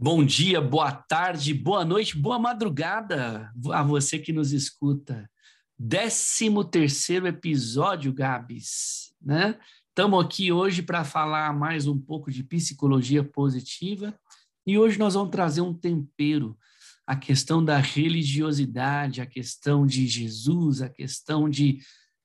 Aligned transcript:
Bom 0.00 0.24
dia, 0.24 0.60
boa 0.60 0.92
tarde, 0.92 1.52
boa 1.52 1.84
noite, 1.84 2.16
boa 2.16 2.38
madrugada 2.38 3.52
a 3.72 3.82
você 3.82 4.16
que 4.16 4.32
nos 4.32 4.52
escuta. 4.52 5.28
13 5.76 6.50
terceiro 6.70 7.26
episódio, 7.26 8.12
Gabs, 8.12 9.12
né? 9.20 9.58
Estamos 9.88 10.24
aqui 10.24 10.52
hoje 10.52 10.82
para 10.82 11.02
falar 11.02 11.52
mais 11.52 11.88
um 11.88 11.98
pouco 11.98 12.30
de 12.30 12.44
psicologia 12.44 13.24
positiva 13.24 14.16
e 14.64 14.78
hoje 14.78 15.00
nós 15.00 15.14
vamos 15.14 15.32
trazer 15.32 15.62
um 15.62 15.74
tempero, 15.74 16.56
a 17.04 17.16
questão 17.16 17.64
da 17.64 17.78
religiosidade, 17.78 19.20
a 19.20 19.26
questão 19.26 19.84
de 19.84 20.06
Jesus, 20.06 20.80
a 20.80 20.88
questão 20.88 21.50
de 21.50 21.80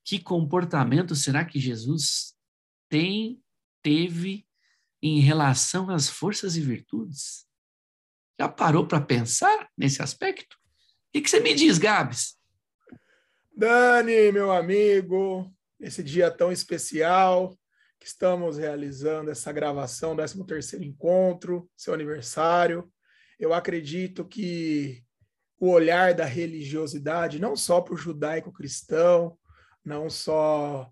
que 0.05 0.19
comportamento 0.19 1.15
será 1.15 1.43
que 1.43 1.59
Jesus 1.59 2.35
tem, 2.87 3.41
teve 3.81 4.45
em 5.01 5.19
relação 5.21 5.89
às 5.89 6.07
forças 6.07 6.55
e 6.55 6.61
virtudes? 6.61 7.51
Já 8.39 8.49
parou 8.49 8.87
para 8.87 9.01
pensar 9.01 9.69
nesse 9.77 10.01
aspecto? 10.01 10.57
O 11.15 11.21
que, 11.21 11.29
você 11.29 11.39
me 11.39 11.53
diz, 11.53 11.77
Gabs? 11.77 12.35
Dani, 13.55 14.31
meu 14.31 14.51
amigo, 14.51 15.53
esse 15.79 16.03
dia 16.03 16.31
tão 16.31 16.51
especial 16.51 17.55
que 17.99 18.07
estamos 18.07 18.57
realizando 18.57 19.29
essa 19.29 19.51
gravação, 19.51 20.15
13 20.15 20.45
terceiro 20.45 20.83
encontro, 20.83 21.69
seu 21.77 21.93
aniversário. 21.93 22.91
Eu 23.39 23.53
acredito 23.53 24.25
que 24.25 25.03
o 25.59 25.69
olhar 25.69 26.13
da 26.13 26.25
religiosidade, 26.25 27.39
não 27.39 27.55
só 27.55 27.79
para 27.79 27.93
o 27.93 27.97
judaico-cristão, 27.97 29.37
não 29.85 30.09
só 30.09 30.91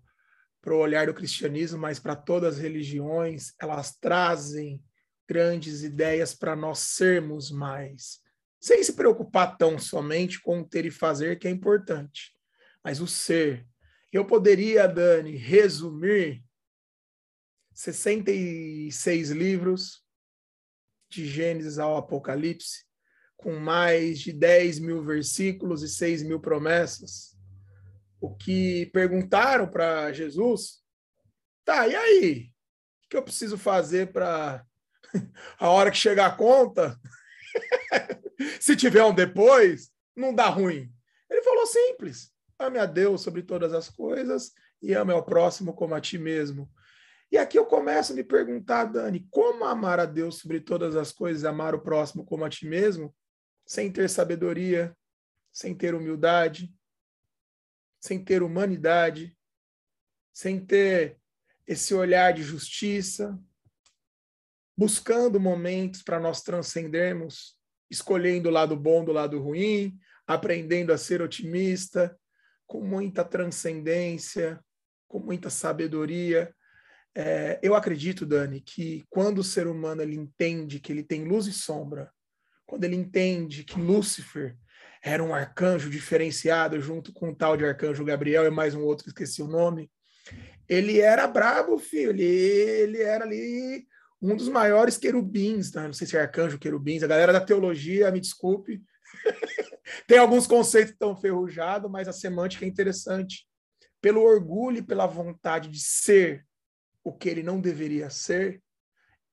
para 0.62 0.72
o 0.72 0.78
olhar 0.78 1.06
do 1.06 1.14
cristianismo, 1.14 1.78
mas 1.78 1.98
para 1.98 2.14
todas 2.14 2.54
as 2.54 2.62
religiões, 2.62 3.52
elas 3.60 3.96
trazem 3.98 4.80
grandes 5.32 5.82
ideias 5.82 6.34
para 6.34 6.54
nós 6.54 6.80
sermos 6.80 7.50
mais, 7.50 8.20
sem 8.60 8.84
se 8.84 8.92
preocupar 8.92 9.56
tão 9.56 9.78
somente 9.78 10.38
com 10.42 10.60
o 10.60 10.68
ter 10.68 10.84
e 10.84 10.90
fazer, 10.90 11.38
que 11.38 11.48
é 11.48 11.50
importante, 11.50 12.36
mas 12.84 13.00
o 13.00 13.06
ser. 13.06 13.66
Eu 14.12 14.26
poderia, 14.26 14.86
Dani, 14.86 15.34
resumir 15.34 16.44
66 17.72 19.30
livros, 19.30 20.04
de 21.08 21.26
Gênesis 21.26 21.78
ao 21.78 21.96
Apocalipse, 21.96 22.84
com 23.34 23.58
mais 23.58 24.20
de 24.20 24.34
10 24.34 24.80
mil 24.80 25.02
versículos 25.02 25.82
e 25.82 25.88
6 25.88 26.24
mil 26.24 26.40
promessas. 26.40 27.34
O 28.20 28.36
que 28.36 28.84
perguntaram 28.92 29.66
para 29.66 30.12
Jesus, 30.12 30.82
tá, 31.64 31.88
e 31.88 31.96
aí? 31.96 32.52
O 33.06 33.08
que 33.08 33.16
eu 33.16 33.22
preciso 33.22 33.56
fazer 33.56 34.12
para 34.12 34.62
a 35.58 35.68
hora 35.68 35.90
que 35.90 35.96
chegar 35.96 36.26
a 36.26 36.36
conta, 36.36 36.98
se 38.60 38.76
tiver 38.76 39.04
um 39.04 39.14
depois, 39.14 39.90
não 40.16 40.34
dá 40.34 40.48
ruim. 40.48 40.92
Ele 41.30 41.42
falou 41.42 41.66
simples: 41.66 42.30
ame 42.58 42.78
a 42.78 42.86
Deus 42.86 43.22
sobre 43.22 43.42
todas 43.42 43.72
as 43.72 43.88
coisas 43.88 44.52
e 44.80 44.94
ame 44.94 45.12
ao 45.12 45.24
próximo 45.24 45.74
como 45.74 45.94
a 45.94 46.00
ti 46.00 46.18
mesmo. 46.18 46.70
E 47.30 47.38
aqui 47.38 47.58
eu 47.58 47.64
começo 47.64 48.12
a 48.12 48.14
me 48.14 48.22
perguntar, 48.22 48.84
Dani, 48.84 49.26
como 49.30 49.64
amar 49.64 49.98
a 49.98 50.04
Deus 50.04 50.38
sobre 50.38 50.60
todas 50.60 50.96
as 50.96 51.10
coisas, 51.10 51.44
amar 51.44 51.74
o 51.74 51.80
próximo 51.80 52.26
como 52.26 52.44
a 52.44 52.50
ti 52.50 52.66
mesmo, 52.66 53.14
sem 53.64 53.90
ter 53.90 54.10
sabedoria, 54.10 54.94
sem 55.50 55.74
ter 55.74 55.94
humildade, 55.94 56.70
sem 57.98 58.22
ter 58.22 58.42
humanidade, 58.42 59.34
sem 60.32 60.60
ter 60.60 61.18
esse 61.66 61.94
olhar 61.94 62.32
de 62.32 62.42
justiça, 62.42 63.38
buscando 64.82 65.38
momentos 65.38 66.02
para 66.02 66.18
nós 66.18 66.42
transcendermos, 66.42 67.56
escolhendo 67.88 68.48
o 68.48 68.52
lado 68.52 68.74
bom 68.74 69.04
do 69.04 69.12
lado 69.12 69.40
ruim, 69.40 69.96
aprendendo 70.26 70.92
a 70.92 70.98
ser 70.98 71.22
otimista, 71.22 72.18
com 72.66 72.80
muita 72.80 73.24
transcendência, 73.24 74.58
com 75.06 75.20
muita 75.20 75.50
sabedoria. 75.50 76.52
É, 77.14 77.60
eu 77.62 77.76
acredito, 77.76 78.26
Dani, 78.26 78.60
que 78.60 79.04
quando 79.08 79.38
o 79.38 79.44
ser 79.44 79.68
humano 79.68 80.02
ele 80.02 80.16
entende 80.16 80.80
que 80.80 80.90
ele 80.90 81.04
tem 81.04 81.22
luz 81.22 81.46
e 81.46 81.52
sombra, 81.52 82.10
quando 82.66 82.82
ele 82.82 82.96
entende 82.96 83.62
que 83.62 83.80
Lúcifer 83.80 84.56
era 85.00 85.22
um 85.22 85.32
arcanjo 85.32 85.90
diferenciado 85.90 86.80
junto 86.80 87.12
com 87.12 87.30
o 87.30 87.36
tal 87.36 87.56
de 87.56 87.64
arcanjo 87.64 88.04
Gabriel 88.04 88.44
e 88.46 88.50
mais 88.50 88.74
um 88.74 88.82
outro, 88.82 89.06
esqueci 89.06 89.44
o 89.44 89.46
nome, 89.46 89.88
ele 90.68 91.00
era 91.00 91.28
brabo, 91.28 91.78
filho, 91.78 92.10
ele, 92.10 92.24
ele 92.24 93.00
era 93.00 93.24
ali 93.24 93.86
um 94.22 94.36
dos 94.36 94.48
maiores 94.48 94.96
querubins, 94.96 95.72
tá? 95.72 95.82
não 95.82 95.92
sei 95.92 96.06
se 96.06 96.16
é 96.16 96.20
arcanjo 96.20 96.58
querubins, 96.58 97.02
a 97.02 97.08
galera 97.08 97.32
da 97.32 97.40
teologia, 97.40 98.10
me 98.12 98.20
desculpe, 98.20 98.80
tem 100.06 100.18
alguns 100.18 100.46
conceitos 100.46 100.94
tão 100.96 101.16
ferrujados, 101.16 101.90
mas 101.90 102.06
a 102.06 102.12
semântica 102.12 102.64
é 102.64 102.68
interessante. 102.68 103.48
Pelo 104.00 104.22
orgulho 104.22 104.78
e 104.78 104.82
pela 104.82 105.06
vontade 105.06 105.68
de 105.68 105.80
ser 105.80 106.46
o 107.02 107.12
que 107.12 107.28
ele 107.28 107.42
não 107.42 107.60
deveria 107.60 108.08
ser, 108.10 108.62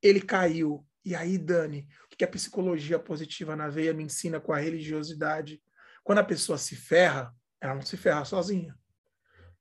ele 0.01 0.21
caiu. 0.21 0.85
E 1.05 1.15
aí, 1.15 1.37
Dani, 1.37 1.87
o 2.05 2.17
que 2.17 2.23
a 2.23 2.27
psicologia 2.27 2.99
positiva 2.99 3.55
na 3.55 3.69
veia 3.69 3.93
me 3.93 4.03
ensina 4.03 4.39
com 4.39 4.51
a 4.51 4.57
religiosidade? 4.57 5.61
Quando 6.03 6.19
a 6.19 6.23
pessoa 6.23 6.57
se 6.57 6.75
ferra, 6.75 7.33
ela 7.61 7.75
não 7.75 7.81
se 7.81 7.95
ferra 7.95 8.25
sozinha. 8.25 8.75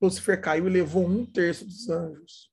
Lúcifer 0.01 0.41
caiu 0.41 0.67
e 0.67 0.71
levou 0.71 1.07
um 1.07 1.27
terço 1.27 1.67
dos 1.67 1.89
anjos. 1.89 2.51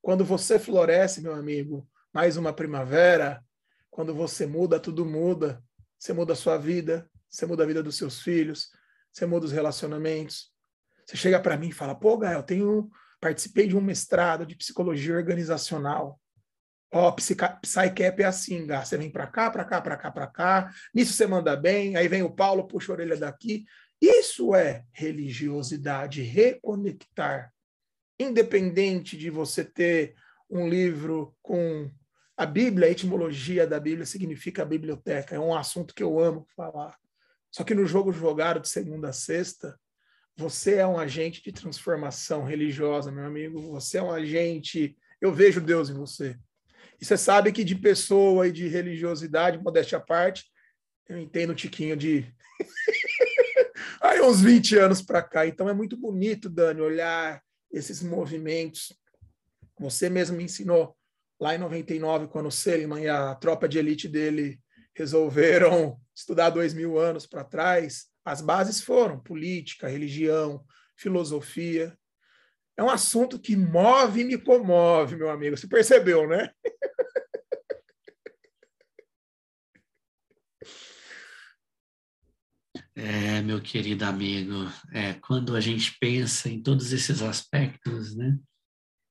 Quando 0.00 0.24
você 0.24 0.58
floresce, 0.58 1.22
meu 1.22 1.34
amigo, 1.34 1.88
mais 2.12 2.36
uma 2.36 2.52
primavera, 2.52 3.44
quando 3.90 4.14
você 4.14 4.46
muda, 4.46 4.78
tudo 4.78 5.04
muda. 5.04 5.62
Você 5.98 6.12
muda 6.12 6.34
a 6.34 6.36
sua 6.36 6.58
vida, 6.58 7.10
você 7.28 7.46
muda 7.46 7.62
a 7.64 7.66
vida 7.66 7.82
dos 7.82 7.96
seus 7.96 8.20
filhos, 8.20 8.70
você 9.12 9.24
muda 9.26 9.46
os 9.46 9.52
relacionamentos. 9.52 10.52
Você 11.04 11.16
chega 11.16 11.40
para 11.40 11.56
mim 11.56 11.68
e 11.68 11.72
fala: 11.72 11.94
"Pô, 11.94 12.18
Gael, 12.18 12.42
tenho 12.42 12.90
participei 13.20 13.66
de 13.66 13.76
um 13.76 13.80
mestrado 13.80 14.46
de 14.46 14.54
psicologia 14.54 15.14
organizacional. 15.14 16.20
Ó, 16.92 17.08
oh, 17.08 17.12
Psycap 17.12 18.22
é 18.22 18.24
assim, 18.24 18.66
Gá. 18.66 18.84
Você 18.84 18.96
vem 18.96 19.10
para 19.10 19.26
cá, 19.26 19.50
para 19.50 19.64
cá, 19.64 19.80
para 19.80 19.96
cá, 19.96 20.10
para 20.10 20.26
cá. 20.26 20.70
Nisso 20.94 21.12
você 21.12 21.26
manda 21.26 21.56
bem. 21.56 21.96
Aí 21.96 22.08
vem 22.08 22.22
o 22.22 22.30
Paulo, 22.30 22.68
puxa 22.68 22.92
a 22.92 22.94
orelha 22.94 23.16
daqui. 23.16 23.64
Isso 24.00 24.54
é 24.54 24.84
religiosidade, 24.92 26.22
reconectar 26.22 27.52
independente 28.18 29.16
de 29.16 29.30
você 29.30 29.64
ter 29.64 30.14
um 30.48 30.68
livro 30.68 31.34
com 31.42 31.90
a 32.36 32.44
Bíblia, 32.44 32.88
a 32.88 32.90
etimologia 32.90 33.66
da 33.66 33.80
Bíblia 33.80 34.04
significa 34.04 34.64
biblioteca, 34.64 35.34
é 35.34 35.40
um 35.40 35.54
assunto 35.54 35.94
que 35.94 36.02
eu 36.02 36.18
amo 36.20 36.46
falar. 36.54 36.96
Só 37.50 37.64
que 37.64 37.74
no 37.74 37.86
jogo 37.86 38.12
jogado 38.12 38.60
de 38.60 38.68
segunda 38.68 39.08
a 39.08 39.12
sexta, 39.12 39.78
você 40.36 40.74
é 40.74 40.86
um 40.86 40.98
agente 40.98 41.42
de 41.42 41.50
transformação 41.50 42.44
religiosa, 42.44 43.10
meu 43.10 43.24
amigo. 43.24 43.58
Você 43.72 43.96
é 43.96 44.02
um 44.02 44.12
agente. 44.12 44.94
Eu 45.18 45.32
vejo 45.32 45.62
Deus 45.62 45.88
em 45.88 45.94
você. 45.94 46.36
E 47.00 47.04
você 47.04 47.16
sabe 47.16 47.50
que 47.52 47.64
de 47.64 47.74
pessoa 47.74 48.46
e 48.46 48.52
de 48.52 48.68
religiosidade, 48.68 49.58
modéstia 49.58 49.96
à 49.96 50.00
parte, 50.00 50.44
eu 51.08 51.18
entendo 51.18 51.52
um 51.52 51.56
tiquinho 51.56 51.96
de. 51.96 52.30
Aí, 54.02 54.20
uns 54.20 54.42
20 54.42 54.76
anos 54.76 55.00
para 55.00 55.22
cá. 55.22 55.46
Então, 55.46 55.68
é 55.70 55.72
muito 55.72 55.96
bonito, 55.96 56.50
Dani, 56.50 56.82
olhar 56.82 57.42
esses 57.70 58.02
movimentos. 58.02 58.92
Você 59.78 60.08
mesmo 60.08 60.36
me 60.36 60.44
ensinou 60.44 60.96
lá 61.38 61.54
em 61.54 61.58
99, 61.58 62.28
quando 62.28 62.46
o 62.46 62.52
Seliman 62.52 63.00
e 63.00 63.08
a 63.08 63.34
tropa 63.34 63.68
de 63.68 63.78
elite 63.78 64.08
dele 64.08 64.58
resolveram 64.94 66.00
estudar 66.14 66.50
dois 66.50 66.72
mil 66.72 66.98
anos 66.98 67.26
para 67.26 67.44
trás, 67.44 68.06
as 68.24 68.40
bases 68.40 68.80
foram 68.80 69.20
política, 69.20 69.88
religião, 69.88 70.64
filosofia. 70.96 71.96
É 72.76 72.82
um 72.82 72.90
assunto 72.90 73.38
que 73.38 73.56
move 73.56 74.20
e 74.20 74.24
me 74.24 74.36
comove, 74.36 75.16
meu 75.16 75.30
amigo. 75.30 75.56
Você 75.56 75.68
percebeu, 75.68 76.28
né? 76.28 76.50
É, 82.98 83.42
meu 83.42 83.60
querido 83.60 84.06
amigo, 84.06 84.54
é, 84.90 85.12
quando 85.12 85.54
a 85.54 85.60
gente 85.60 85.98
pensa 86.00 86.48
em 86.48 86.62
todos 86.62 86.94
esses 86.94 87.20
aspectos, 87.20 88.16
né? 88.16 88.38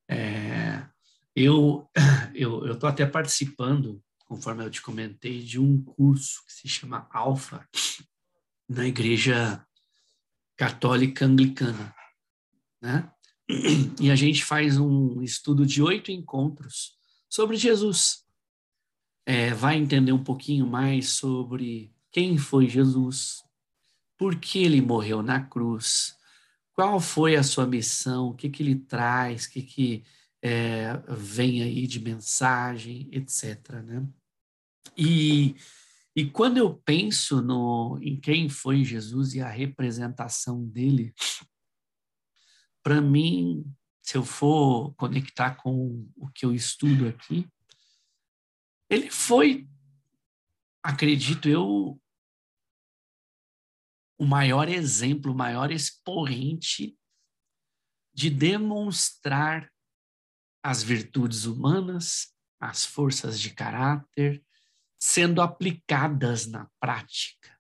É, 0.10 0.88
eu 1.36 1.88
eu 2.34 2.72
estou 2.72 2.90
até 2.90 3.06
participando, 3.06 4.02
conforme 4.26 4.66
eu 4.66 4.72
te 4.72 4.82
comentei, 4.82 5.44
de 5.44 5.60
um 5.60 5.84
curso 5.84 6.44
que 6.48 6.54
se 6.54 6.68
chama 6.68 7.08
Alfa 7.12 7.64
na 8.68 8.88
Igreja 8.88 9.64
Católica 10.58 11.26
Anglicana, 11.26 11.94
né? 12.82 13.12
E 14.02 14.10
a 14.10 14.16
gente 14.16 14.44
faz 14.44 14.80
um 14.80 15.22
estudo 15.22 15.64
de 15.64 15.80
oito 15.84 16.12
encontros 16.12 16.98
sobre 17.30 17.56
Jesus. 17.56 18.24
É, 19.28 19.54
vai 19.54 19.78
entender 19.78 20.12
um 20.12 20.24
pouquinho 20.24 20.66
mais 20.66 21.10
sobre 21.10 21.94
quem 22.12 22.36
foi 22.40 22.68
Jesus, 22.68 23.45
por 24.18 24.40
que 24.40 24.64
ele 24.64 24.82
morreu 24.82 25.22
na 25.22 25.42
cruz, 25.42 26.16
qual 26.74 27.00
foi 27.00 27.36
a 27.36 27.44
sua 27.44 27.66
missão, 27.66 28.28
o 28.28 28.34
que, 28.34 28.50
que 28.50 28.62
ele 28.62 28.76
traz, 28.76 29.46
o 29.46 29.52
que, 29.52 29.62
que 29.62 30.04
é, 30.42 30.94
vem 31.08 31.64
aí 31.64 31.88
de 31.88 32.00
mensagem, 32.00 33.10
etc. 33.12 33.82
Né? 33.84 34.08
E, 34.98 35.56
e 36.16 36.30
quando 36.30 36.58
eu 36.58 36.74
penso 36.74 37.42
no, 37.42 37.98
em 38.02 38.20
quem 38.20 38.50
foi 38.50 38.84
Jesus 38.84 39.34
e 39.34 39.42
a 39.42 39.50
representação 39.50 40.66
dele, 40.66 41.14
para 42.84 43.02
mim, 43.02 43.66
se 44.02 44.18
eu 44.18 44.24
for 44.24 44.94
conectar 44.96 45.56
com 45.56 46.08
o 46.16 46.30
que 46.30 46.46
eu 46.46 46.54
estudo 46.54 47.08
aqui, 47.08 47.48
ele 48.90 49.10
foi, 49.10 49.68
acredito 50.84 51.50
eu, 51.50 52.00
o 54.18 54.26
maior 54.26 54.70
exemplo, 54.70 55.32
o 55.32 55.36
maior 55.36 55.72
expoente 55.72 56.98
de 58.14 58.30
demonstrar 58.30 59.70
as 60.64 60.82
virtudes 60.82 61.46
humanas, 61.46 62.34
as 62.60 62.86
forças 62.86 63.40
de 63.40 63.52
caráter, 63.54 64.44
sendo 64.98 65.42
aplicadas 65.42 66.48
na 66.48 66.70
prática, 66.80 67.56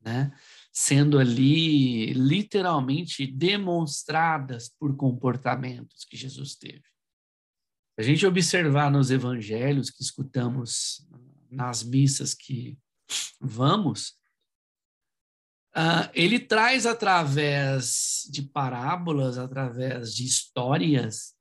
né? 0.00 0.32
sendo 0.72 1.18
ali 1.18 2.12
literalmente 2.12 3.26
demonstradas 3.26 4.68
por 4.78 4.96
comportamentos 4.96 6.04
que 6.04 6.16
Jesus 6.16 6.54
teve. 6.54 6.84
A 7.98 8.02
gente 8.02 8.24
observar 8.24 8.90
nos 8.90 9.10
evangelhos 9.10 9.90
que 9.90 10.02
escutamos 10.02 11.04
nas 11.50 11.82
missas 11.82 12.32
que 12.32 12.78
vamos, 13.40 14.17
uh, 15.78 16.10
ele 16.12 16.40
traz 16.40 16.84
através 16.84 18.28
de 18.30 18.42
parábolas, 18.42 19.38
através 19.38 20.12
de 20.12 20.24
histórias, 20.24 21.34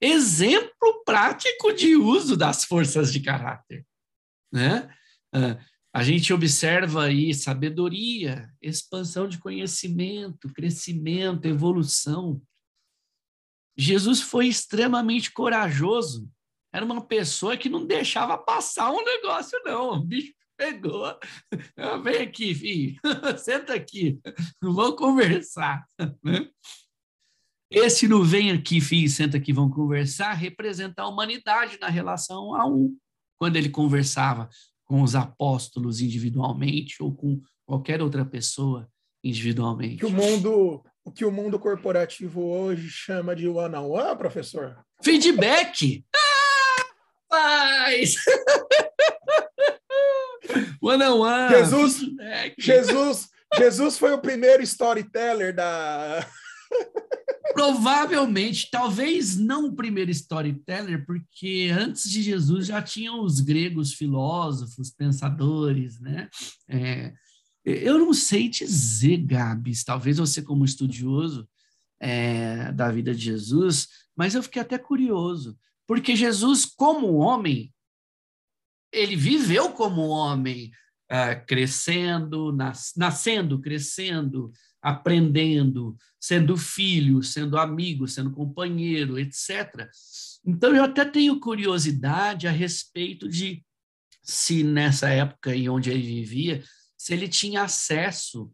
exemplo 0.00 1.02
prático 1.04 1.72
de 1.72 1.94
uso 1.94 2.36
das 2.36 2.64
forças 2.64 3.12
de 3.12 3.20
caráter, 3.20 3.86
né? 4.52 4.92
Uh, 5.34 5.74
a 5.92 6.02
gente 6.02 6.32
observa 6.32 7.04
aí 7.04 7.32
sabedoria, 7.32 8.52
expansão 8.60 9.28
de 9.28 9.38
conhecimento, 9.38 10.52
crescimento, 10.52 11.46
evolução. 11.46 12.42
Jesus 13.76 14.20
foi 14.20 14.48
extremamente 14.48 15.32
corajoso. 15.32 16.28
Era 16.72 16.84
uma 16.84 17.06
pessoa 17.06 17.56
que 17.56 17.68
não 17.68 17.86
deixava 17.86 18.36
passar 18.36 18.90
um 18.90 19.04
negócio, 19.04 19.56
não. 19.64 19.92
O 19.92 20.04
bicho 20.04 20.34
pegou. 20.56 21.18
Ah, 21.76 21.96
vem 21.98 22.22
aqui, 22.22 22.54
filho. 22.54 23.00
Senta 23.38 23.74
aqui. 23.74 24.18
Vamos 24.60 24.96
conversar. 24.96 25.84
Né? 26.22 26.48
Esse 27.70 28.06
não 28.06 28.22
vem 28.22 28.52
aqui, 28.52 28.80
filho, 28.80 29.08
senta 29.08 29.36
aqui, 29.36 29.52
vamos 29.52 29.74
conversar, 29.74 30.32
representa 30.34 31.02
a 31.02 31.08
humanidade 31.08 31.76
na 31.80 31.88
relação 31.88 32.54
a 32.54 32.64
um. 32.66 32.96
Quando 33.36 33.56
ele 33.56 33.68
conversava 33.68 34.48
com 34.84 35.02
os 35.02 35.16
apóstolos 35.16 36.00
individualmente 36.00 37.02
ou 37.02 37.12
com 37.12 37.40
qualquer 37.66 38.00
outra 38.00 38.24
pessoa 38.24 38.88
individualmente. 39.24 39.96
Que 39.96 40.06
o 40.06 40.10
mundo, 40.10 40.84
o 41.02 41.10
que 41.10 41.24
o 41.24 41.32
mundo 41.32 41.58
corporativo 41.58 42.44
hoje 42.44 42.88
chama 42.88 43.34
de 43.34 43.48
one 43.48 43.74
on 43.74 43.90
one, 43.90 44.16
professor? 44.16 44.78
Feedback. 45.02 46.04
Ah, 46.14 46.84
paz. 47.28 48.14
one 50.80 51.02
on 51.02 51.20
one. 51.20 51.48
Jesus, 51.48 52.00
Jesus, 52.58 53.28
Jesus 53.56 53.98
foi 53.98 54.12
o 54.12 54.20
primeiro 54.20 54.62
storyteller 54.62 55.54
da 55.54 56.26
Provavelmente, 57.52 58.68
talvez 58.70 59.36
não 59.36 59.66
o 59.66 59.76
primeiro 59.76 60.10
storyteller, 60.10 61.06
porque 61.06 61.70
antes 61.72 62.10
de 62.10 62.20
Jesus 62.20 62.66
já 62.66 62.82
tinham 62.82 63.22
os 63.22 63.40
gregos 63.40 63.92
filósofos, 63.92 64.90
pensadores, 64.90 66.00
né? 66.00 66.28
É, 66.68 67.12
eu 67.64 67.98
não 67.98 68.12
sei 68.12 68.48
dizer, 68.48 69.18
Gabs, 69.18 69.84
talvez 69.84 70.18
você 70.18 70.42
como 70.42 70.64
estudioso 70.64 71.48
é, 72.00 72.72
da 72.72 72.90
vida 72.90 73.14
de 73.14 73.24
Jesus, 73.24 73.88
mas 74.16 74.34
eu 74.34 74.42
fiquei 74.42 74.60
até 74.60 74.76
curioso, 74.76 75.56
porque 75.86 76.16
Jesus, 76.16 76.64
como 76.64 77.14
homem, 77.14 77.72
ele 78.94 79.16
viveu 79.16 79.70
como 79.70 80.08
homem, 80.08 80.70
é, 81.08 81.34
crescendo, 81.34 82.52
nas, 82.52 82.92
nascendo, 82.96 83.60
crescendo, 83.60 84.52
aprendendo, 84.80 85.96
sendo 86.20 86.56
filho, 86.56 87.22
sendo 87.22 87.58
amigo, 87.58 88.06
sendo 88.06 88.30
companheiro, 88.30 89.18
etc. 89.18 89.88
Então, 90.44 90.74
eu 90.74 90.84
até 90.84 91.04
tenho 91.04 91.40
curiosidade 91.40 92.46
a 92.46 92.50
respeito 92.50 93.28
de 93.28 93.64
se 94.22 94.64
nessa 94.64 95.08
época 95.10 95.54
em 95.54 95.68
onde 95.68 95.90
ele 95.90 96.02
vivia, 96.02 96.62
se 96.96 97.12
ele 97.12 97.28
tinha 97.28 97.62
acesso, 97.62 98.52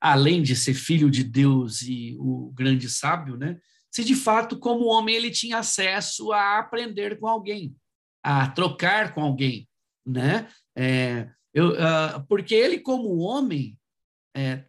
além 0.00 0.42
de 0.42 0.54
ser 0.54 0.74
filho 0.74 1.10
de 1.10 1.24
Deus 1.24 1.82
e 1.82 2.16
o 2.18 2.52
grande 2.54 2.88
sábio, 2.88 3.36
né? 3.36 3.58
Se 3.90 4.04
de 4.04 4.14
fato, 4.14 4.58
como 4.58 4.86
homem, 4.86 5.14
ele 5.14 5.30
tinha 5.30 5.58
acesso 5.58 6.32
a 6.32 6.58
aprender 6.58 7.18
com 7.18 7.26
alguém, 7.26 7.74
a 8.22 8.48
trocar 8.48 9.14
com 9.14 9.22
alguém, 9.22 9.67
né? 10.08 10.48
É, 10.76 11.30
eu, 11.52 11.70
uh, 11.70 12.26
porque 12.28 12.54
ele, 12.54 12.78
como 12.80 13.18
homem, 13.18 13.78
é, 14.36 14.64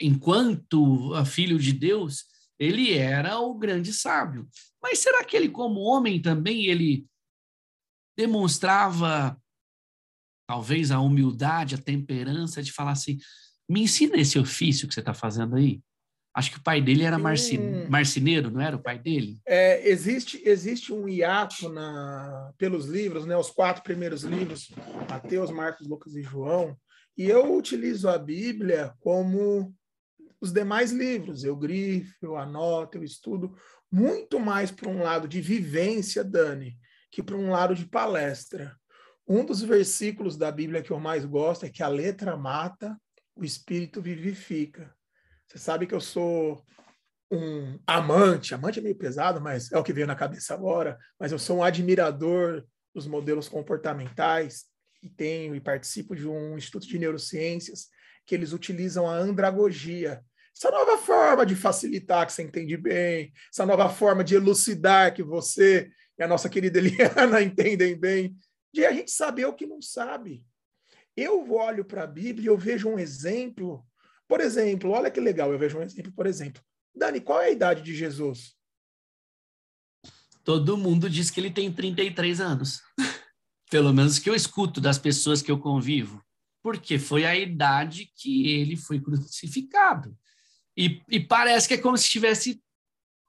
enquanto 0.00 1.12
filho 1.24 1.58
de 1.58 1.72
Deus, 1.72 2.24
ele 2.58 2.94
era 2.94 3.38
o 3.38 3.54
grande 3.54 3.92
sábio. 3.92 4.48
Mas 4.82 4.98
será 4.98 5.24
que 5.24 5.36
ele, 5.36 5.48
como 5.48 5.80
homem, 5.80 6.20
também 6.20 6.66
ele 6.66 7.06
demonstrava 8.16 9.40
talvez 10.48 10.90
a 10.90 11.00
humildade, 11.00 11.74
a 11.74 11.78
temperança 11.78 12.62
de 12.62 12.72
falar 12.72 12.92
assim: 12.92 13.18
me 13.68 13.82
ensina 13.82 14.16
esse 14.16 14.38
ofício 14.38 14.88
que 14.88 14.94
você 14.94 15.00
está 15.00 15.12
fazendo 15.12 15.56
aí? 15.56 15.82
Acho 16.36 16.50
que 16.50 16.58
o 16.58 16.62
pai 16.62 16.82
dele 16.82 17.02
era 17.02 17.18
marcin... 17.18 17.86
marceneiro, 17.88 18.50
não 18.50 18.60
era 18.60 18.76
o 18.76 18.82
pai 18.82 18.98
dele? 18.98 19.40
É, 19.46 19.88
existe, 19.88 20.42
existe 20.44 20.92
um 20.92 21.08
hiato 21.08 21.70
na, 21.70 22.52
pelos 22.58 22.84
livros, 22.84 23.24
né, 23.24 23.34
os 23.34 23.50
quatro 23.50 23.82
primeiros 23.82 24.22
livros, 24.22 24.70
Mateus, 25.08 25.50
Marcos, 25.50 25.88
Lucas 25.88 26.14
e 26.14 26.22
João, 26.22 26.76
e 27.16 27.24
eu 27.24 27.56
utilizo 27.56 28.06
a 28.06 28.18
Bíblia 28.18 28.92
como 29.00 29.74
os 30.38 30.52
demais 30.52 30.92
livros. 30.92 31.42
Eu 31.42 31.56
grifo, 31.56 32.14
eu 32.20 32.36
anoto, 32.36 32.98
eu 32.98 33.02
estudo 33.02 33.56
muito 33.90 34.38
mais 34.38 34.70
para 34.70 34.90
um 34.90 35.02
lado 35.02 35.26
de 35.26 35.40
vivência, 35.40 36.22
Dani, 36.22 36.76
que 37.10 37.22
para 37.22 37.36
um 37.36 37.48
lado 37.48 37.74
de 37.74 37.86
palestra. 37.86 38.76
Um 39.26 39.42
dos 39.42 39.62
versículos 39.62 40.36
da 40.36 40.52
Bíblia 40.52 40.82
que 40.82 40.90
eu 40.90 41.00
mais 41.00 41.24
gosto 41.24 41.64
é 41.64 41.70
que 41.70 41.82
a 41.82 41.88
letra 41.88 42.36
mata, 42.36 42.94
o 43.34 43.42
espírito 43.42 44.02
vivifica. 44.02 44.94
Você 45.48 45.58
sabe 45.58 45.86
que 45.86 45.94
eu 45.94 46.00
sou 46.00 46.64
um 47.30 47.78
amante, 47.86 48.54
amante 48.54 48.78
é 48.78 48.82
meio 48.82 48.96
pesado, 48.96 49.40
mas 49.40 49.70
é 49.72 49.78
o 49.78 49.82
que 49.82 49.92
veio 49.92 50.06
na 50.06 50.14
cabeça 50.14 50.54
agora, 50.54 50.98
mas 51.18 51.32
eu 51.32 51.38
sou 51.38 51.58
um 51.58 51.62
admirador 51.62 52.64
dos 52.94 53.06
modelos 53.06 53.48
comportamentais 53.48 54.64
e 55.02 55.08
tenho 55.08 55.54
e 55.54 55.60
participo 55.60 56.14
de 56.14 56.26
um 56.26 56.56
instituto 56.56 56.86
de 56.86 56.98
neurociências 56.98 57.88
que 58.24 58.34
eles 58.34 58.52
utilizam 58.52 59.08
a 59.08 59.14
andragogia. 59.14 60.22
Essa 60.56 60.70
nova 60.70 60.98
forma 60.98 61.44
de 61.44 61.54
facilitar 61.54 62.26
que 62.26 62.32
você 62.32 62.42
entende 62.42 62.76
bem, 62.76 63.32
essa 63.52 63.66
nova 63.66 63.88
forma 63.88 64.24
de 64.24 64.34
elucidar 64.34 65.14
que 65.14 65.22
você 65.22 65.90
e 66.18 66.22
a 66.22 66.28
nossa 66.28 66.48
querida 66.48 66.78
Eliana 66.78 67.40
entendem 67.42 67.94
bem, 67.94 68.36
de 68.72 68.84
a 68.84 68.92
gente 68.92 69.10
saber 69.10 69.44
o 69.46 69.52
que 69.52 69.66
não 69.66 69.82
sabe. 69.82 70.44
Eu 71.16 71.52
olho 71.52 71.84
para 71.84 72.04
a 72.04 72.06
Bíblia 72.06 72.44
e 72.44 72.48
eu 72.48 72.58
vejo 72.58 72.88
um 72.88 72.98
exemplo. 72.98 73.86
Por 74.28 74.40
exemplo, 74.40 74.90
olha 74.90 75.10
que 75.10 75.20
legal, 75.20 75.52
eu 75.52 75.58
vejo 75.58 75.78
um 75.78 75.82
exemplo, 75.82 76.12
por 76.12 76.26
exemplo. 76.26 76.62
Dani, 76.94 77.20
qual 77.20 77.40
é 77.40 77.46
a 77.46 77.50
idade 77.50 77.82
de 77.82 77.94
Jesus? 77.94 78.56
Todo 80.42 80.76
mundo 80.76 81.10
diz 81.10 81.30
que 81.30 81.40
ele 81.40 81.50
tem 81.50 81.72
33 81.72 82.40
anos. 82.40 82.80
Pelo 83.70 83.92
menos 83.92 84.18
que 84.18 84.30
eu 84.30 84.34
escuto 84.34 84.80
das 84.80 84.98
pessoas 84.98 85.42
que 85.42 85.50
eu 85.50 85.58
convivo 85.58 86.24
porque 86.66 86.98
foi 86.98 87.24
a 87.24 87.38
idade 87.38 88.10
que 88.16 88.48
ele 88.50 88.74
foi 88.74 89.00
crucificado. 89.00 90.18
E, 90.76 91.00
e 91.08 91.20
parece 91.20 91.68
que 91.68 91.74
é 91.74 91.78
como 91.78 91.96
se 91.96 92.02
estivesse 92.02 92.60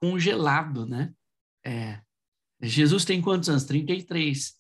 congelado, 0.02 0.88
né? 0.88 1.14
É. 1.64 2.02
Jesus 2.60 3.06
tem 3.06 3.22
quantos 3.22 3.48
anos? 3.48 3.64
33. 3.66 4.56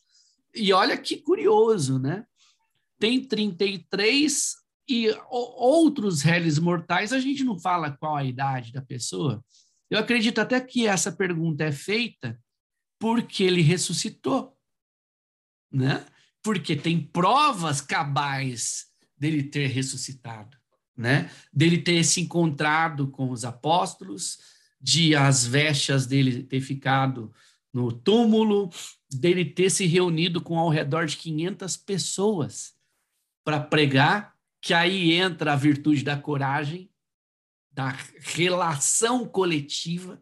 E 0.54 0.72
olha 0.74 0.96
que 0.96 1.18
curioso, 1.18 1.98
né? 1.98 2.24
Tem 3.00 3.20
33 3.26 4.58
e 4.88 5.10
outros 5.30 6.22
réis 6.22 6.60
mortais, 6.60 7.12
a 7.12 7.20
gente 7.20 7.44
não 7.44 7.60
fala 7.60 7.92
qual 7.92 8.16
a 8.16 8.24
idade 8.24 8.72
da 8.72 8.82
pessoa. 8.82 9.44
Eu 9.90 10.00
acredito 10.00 10.40
até 10.40 10.60
que 10.60 10.88
essa 10.88 11.12
pergunta 11.12 11.64
é 11.64 11.72
feita 11.72 12.40
porque 13.00 13.44
ele 13.44 13.62
ressuscitou, 13.62 14.58
né? 15.72 16.06
porque 16.48 16.78
tem 16.78 17.02
provas 17.02 17.82
cabais 17.82 18.86
dele 19.18 19.44
ter 19.44 19.68
ressuscitado, 19.68 20.56
né? 20.96 21.30
Dele 21.52 21.78
ter 21.78 22.02
se 22.06 22.22
encontrado 22.22 23.10
com 23.10 23.32
os 23.32 23.44
apóstolos, 23.44 24.38
de 24.80 25.14
as 25.14 25.46
vestes 25.46 26.06
dele 26.06 26.44
ter 26.44 26.62
ficado 26.62 27.34
no 27.74 27.92
túmulo, 27.92 28.70
dele 29.12 29.44
ter 29.44 29.70
se 29.70 29.86
reunido 29.86 30.40
com 30.40 30.58
ao 30.58 30.70
redor 30.70 31.06
de 31.06 31.18
500 31.18 31.76
pessoas 31.76 32.74
para 33.44 33.60
pregar, 33.60 34.34
que 34.62 34.74
aí 34.74 35.14
entra 35.14 35.54
a 35.54 35.56
virtude 35.56 36.04
da 36.04 36.18
coragem, 36.18 36.90
da 37.72 37.96
relação 38.20 39.26
coletiva, 39.26 40.22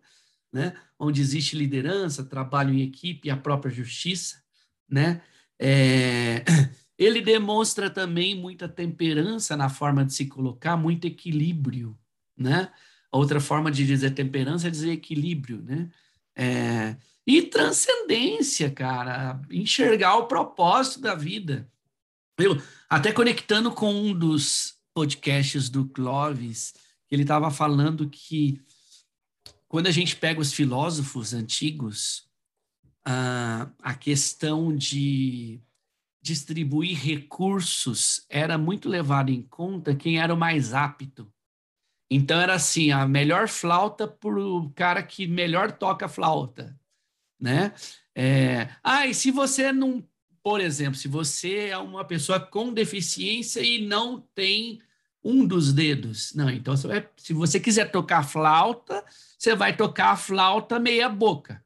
né? 0.51 0.75
onde 0.99 1.21
existe 1.21 1.55
liderança, 1.55 2.23
trabalho 2.23 2.73
em 2.73 2.81
equipe 2.81 3.27
e 3.27 3.31
a 3.31 3.37
própria 3.37 3.71
justiça. 3.71 4.43
Né? 4.89 5.21
É... 5.59 6.43
Ele 6.97 7.21
demonstra 7.21 7.89
também 7.89 8.35
muita 8.35 8.69
temperança 8.69 9.57
na 9.57 9.67
forma 9.67 10.05
de 10.05 10.13
se 10.13 10.27
colocar, 10.27 10.77
muito 10.77 11.05
equilíbrio. 11.05 11.97
Né? 12.37 12.71
Outra 13.11 13.41
forma 13.41 13.69
de 13.69 13.85
dizer 13.85 14.11
temperança 14.11 14.67
é 14.67 14.71
dizer 14.71 14.91
equilíbrio. 14.91 15.61
Né? 15.61 15.89
É... 16.35 16.95
E 17.27 17.41
transcendência, 17.41 18.69
cara, 18.69 19.41
enxergar 19.49 20.15
o 20.17 20.27
propósito 20.27 21.01
da 21.01 21.15
vida. 21.15 21.69
Eu, 22.37 22.61
até 22.89 23.13
conectando 23.13 23.71
com 23.71 23.93
um 23.93 24.13
dos 24.13 24.77
podcasts 24.93 25.69
do 25.69 25.87
Clovis, 25.87 26.73
ele 27.09 27.21
estava 27.21 27.49
falando 27.49 28.09
que 28.09 28.61
quando 29.67 29.87
a 29.87 29.91
gente 29.91 30.15
pega 30.15 30.39
os 30.39 30.53
filósofos 30.53 31.33
antigos, 31.33 32.29
a, 33.05 33.69
a 33.81 33.93
questão 33.93 34.75
de 34.75 35.61
distribuir 36.21 36.97
recursos 36.97 38.25
era 38.29 38.57
muito 38.57 38.89
levado 38.89 39.29
em 39.29 39.41
conta 39.43 39.95
quem 39.95 40.19
era 40.19 40.33
o 40.33 40.37
mais 40.37 40.73
apto. 40.73 41.31
Então 42.09 42.39
era 42.39 42.55
assim, 42.55 42.91
a 42.91 43.07
melhor 43.07 43.47
flauta 43.47 44.07
para 44.07 44.39
o 44.39 44.69
cara 44.71 45.01
que 45.03 45.27
melhor 45.27 45.71
toca 45.71 46.07
flauta, 46.07 46.77
né? 47.39 47.73
É, 48.13 48.69
ah, 48.83 49.05
e 49.07 49.13
se 49.13 49.31
você 49.31 49.71
não 49.71 50.07
por 50.45 50.61
exemplo, 50.61 50.93
se 50.93 51.07
você 51.07 51.69
é 51.69 51.77
uma 51.79 52.05
pessoa 52.05 52.39
com 52.39 52.71
deficiência 52.71 53.61
e 53.61 53.83
não 53.83 54.21
tem 54.35 54.79
um 55.23 55.43
dos 55.43 55.73
dedos, 55.73 56.35
não, 56.35 56.51
então 56.51 56.77
você 56.77 56.87
vai, 56.87 57.09
se 57.17 57.33
você 57.33 57.59
quiser 57.59 57.89
tocar 57.89 58.21
flauta, 58.21 59.03
você 59.39 59.55
vai 59.55 59.75
tocar 59.75 60.15
flauta 60.15 60.79
meia 60.79 61.09
boca, 61.09 61.65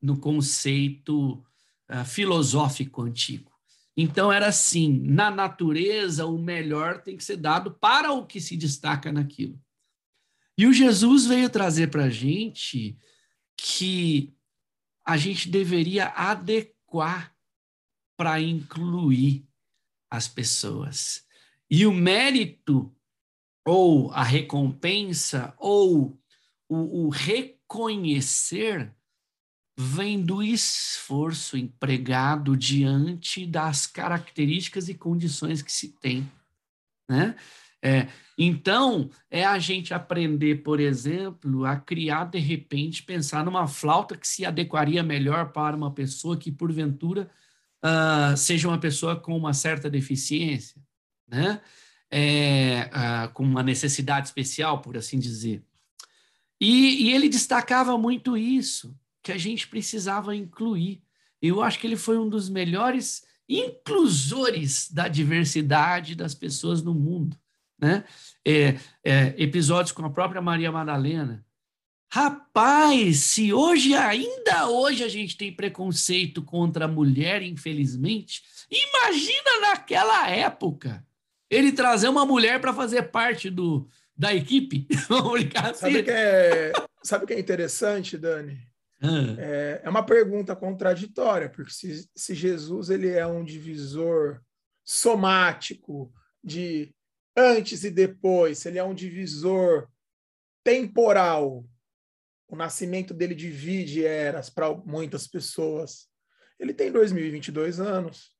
no 0.00 0.16
conceito 0.16 1.44
uh, 1.90 2.04
filosófico 2.06 3.02
antigo. 3.02 3.50
Então 3.96 4.32
era 4.32 4.46
assim, 4.46 4.96
na 4.96 5.28
natureza 5.28 6.24
o 6.24 6.38
melhor 6.38 7.02
tem 7.02 7.16
que 7.16 7.24
ser 7.24 7.38
dado 7.38 7.72
para 7.72 8.12
o 8.12 8.24
que 8.24 8.40
se 8.40 8.56
destaca 8.56 9.10
naquilo. 9.10 9.60
E 10.56 10.68
o 10.68 10.72
Jesus 10.72 11.26
veio 11.26 11.50
trazer 11.50 11.90
para 11.90 12.04
a 12.04 12.10
gente 12.10 12.96
que 13.56 14.32
a 15.04 15.16
gente 15.16 15.48
deveria 15.48 16.10
adequar 16.10 17.33
para 18.16 18.40
incluir 18.40 19.46
as 20.10 20.28
pessoas. 20.28 21.24
E 21.70 21.86
o 21.86 21.92
mérito, 21.92 22.94
ou 23.64 24.10
a 24.12 24.22
recompensa, 24.22 25.54
ou 25.58 26.18
o, 26.68 27.06
o 27.06 27.08
reconhecer, 27.08 28.94
vem 29.76 30.22
do 30.22 30.42
esforço 30.42 31.56
empregado 31.56 32.56
diante 32.56 33.44
das 33.46 33.86
características 33.86 34.88
e 34.88 34.94
condições 34.94 35.62
que 35.62 35.72
se 35.72 35.88
tem. 35.88 36.30
Né? 37.08 37.34
É, 37.82 38.08
então, 38.38 39.10
é 39.30 39.44
a 39.44 39.58
gente 39.58 39.92
aprender, 39.92 40.62
por 40.62 40.80
exemplo, 40.80 41.64
a 41.66 41.76
criar, 41.76 42.24
de 42.24 42.38
repente, 42.38 43.02
pensar 43.02 43.44
numa 43.44 43.66
flauta 43.66 44.16
que 44.16 44.26
se 44.26 44.46
adequaria 44.46 45.02
melhor 45.02 45.52
para 45.52 45.76
uma 45.76 45.92
pessoa 45.92 46.36
que, 46.36 46.50
porventura, 46.50 47.30
uh, 47.84 48.36
seja 48.36 48.66
uma 48.68 48.78
pessoa 48.78 49.14
com 49.14 49.36
uma 49.36 49.52
certa 49.52 49.90
deficiência, 49.90 50.80
né? 51.28 51.60
É, 52.10 52.90
uh, 52.92 53.32
com 53.32 53.42
uma 53.42 53.62
necessidade 53.62 54.28
especial, 54.28 54.80
por 54.80 54.96
assim 54.96 55.18
dizer. 55.18 55.64
E, 56.60 57.06
e, 57.06 57.12
ele 57.12 57.28
destacava 57.28 57.98
muito 57.98 58.36
isso, 58.36 58.96
que 59.22 59.32
a 59.32 59.38
gente 59.38 59.66
precisava 59.66 60.34
incluir. 60.34 61.02
Eu 61.42 61.60
acho 61.60 61.78
que 61.78 61.86
ele 61.86 61.96
foi 61.96 62.16
um 62.16 62.28
dos 62.28 62.48
melhores 62.48 63.24
inclusores 63.48 64.90
da 64.90 65.08
diversidade 65.08 66.14
das 66.14 66.34
pessoas 66.34 66.82
no 66.82 66.94
mundo. 66.94 67.36
Né? 67.78 68.04
É, 68.46 68.78
é, 69.02 69.34
episódios 69.36 69.92
com 69.92 70.04
a 70.06 70.10
própria 70.10 70.40
Maria 70.40 70.70
Madalena, 70.70 71.44
Rapaz, 72.10 73.24
se 73.24 73.52
hoje, 73.52 73.94
ainda 73.94 74.68
hoje, 74.68 75.02
a 75.02 75.08
gente 75.08 75.36
tem 75.36 75.54
preconceito 75.54 76.42
contra 76.42 76.84
a 76.84 76.88
mulher, 76.88 77.42
infelizmente, 77.42 78.42
imagina 78.70 79.60
naquela 79.60 80.28
época 80.30 81.04
ele 81.50 81.72
trazer 81.72 82.08
uma 82.08 82.24
mulher 82.24 82.60
para 82.60 82.72
fazer 82.72 83.02
parte 83.10 83.50
do, 83.50 83.88
da 84.16 84.34
equipe. 84.34 84.86
assim. 85.62 85.80
sabe, 85.80 86.02
que 86.02 86.10
é, 86.10 86.72
sabe 87.02 87.26
que 87.26 87.32
é 87.32 87.38
interessante, 87.38 88.16
Dani? 88.16 88.58
Ah. 89.02 89.36
É, 89.38 89.80
é 89.84 89.90
uma 89.90 90.04
pergunta 90.04 90.56
contraditória, 90.56 91.48
porque 91.48 91.72
se, 91.72 92.08
se 92.14 92.34
Jesus 92.34 92.90
ele 92.90 93.10
é 93.10 93.26
um 93.26 93.44
divisor 93.44 94.40
somático 94.84 96.12
de 96.42 96.94
antes 97.36 97.84
e 97.84 97.90
depois, 97.90 98.58
se 98.58 98.68
ele 98.68 98.78
é 98.78 98.84
um 98.84 98.94
divisor 98.94 99.88
temporal 100.62 101.64
o 102.48 102.56
nascimento 102.56 103.14
dele 103.14 103.34
divide 103.34 104.04
eras 104.04 104.50
para 104.50 104.72
muitas 104.74 105.26
pessoas. 105.26 106.08
Ele 106.58 106.72
tem 106.72 106.92
2022 106.92 107.80
anos. 107.80 108.32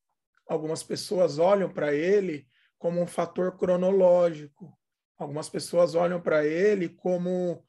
Algumas 0.49 0.83
pessoas 0.83 1.39
olham 1.39 1.73
para 1.73 1.95
ele 1.95 2.47
como 2.79 3.01
um 3.01 3.07
fator 3.07 3.57
cronológico. 3.57 4.77
Algumas 5.17 5.49
pessoas 5.49 5.95
olham 5.95 6.21
para 6.21 6.45
ele 6.45 6.89
como 6.89 7.65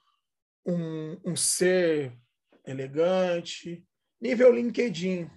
um, 0.66 1.18
um 1.24 1.36
ser 1.36 2.18
elegante, 2.66 3.86
nível 4.20 4.52
LinkedIn, 4.52 5.30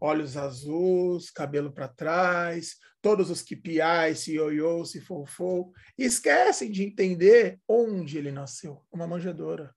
olhos 0.00 0.36
azuis, 0.36 1.30
cabelo 1.30 1.72
para 1.72 1.88
trás, 1.88 2.76
todos 3.02 3.30
os 3.30 3.42
KPIs, 3.42 4.20
se 4.20 4.34
ioiô, 4.34 4.84
se 4.84 5.00
fofou, 5.00 5.72
esquecem 5.96 6.70
de 6.70 6.84
entender 6.84 7.58
onde 7.66 8.18
ele 8.18 8.30
nasceu, 8.30 8.84
uma 8.92 9.06
manjedoura. 9.06 9.74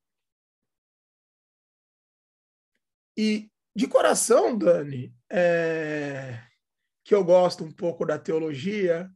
E 3.15 3.51
de 3.75 3.88
coração, 3.88 4.58
Dani, 4.58 5.15
é, 5.32 6.39
que 7.03 7.13
eu 7.13 7.24
gosto 7.24 7.63
um 7.63 7.72
pouco 7.72 8.05
da 8.05 8.17
teologia 8.17 9.10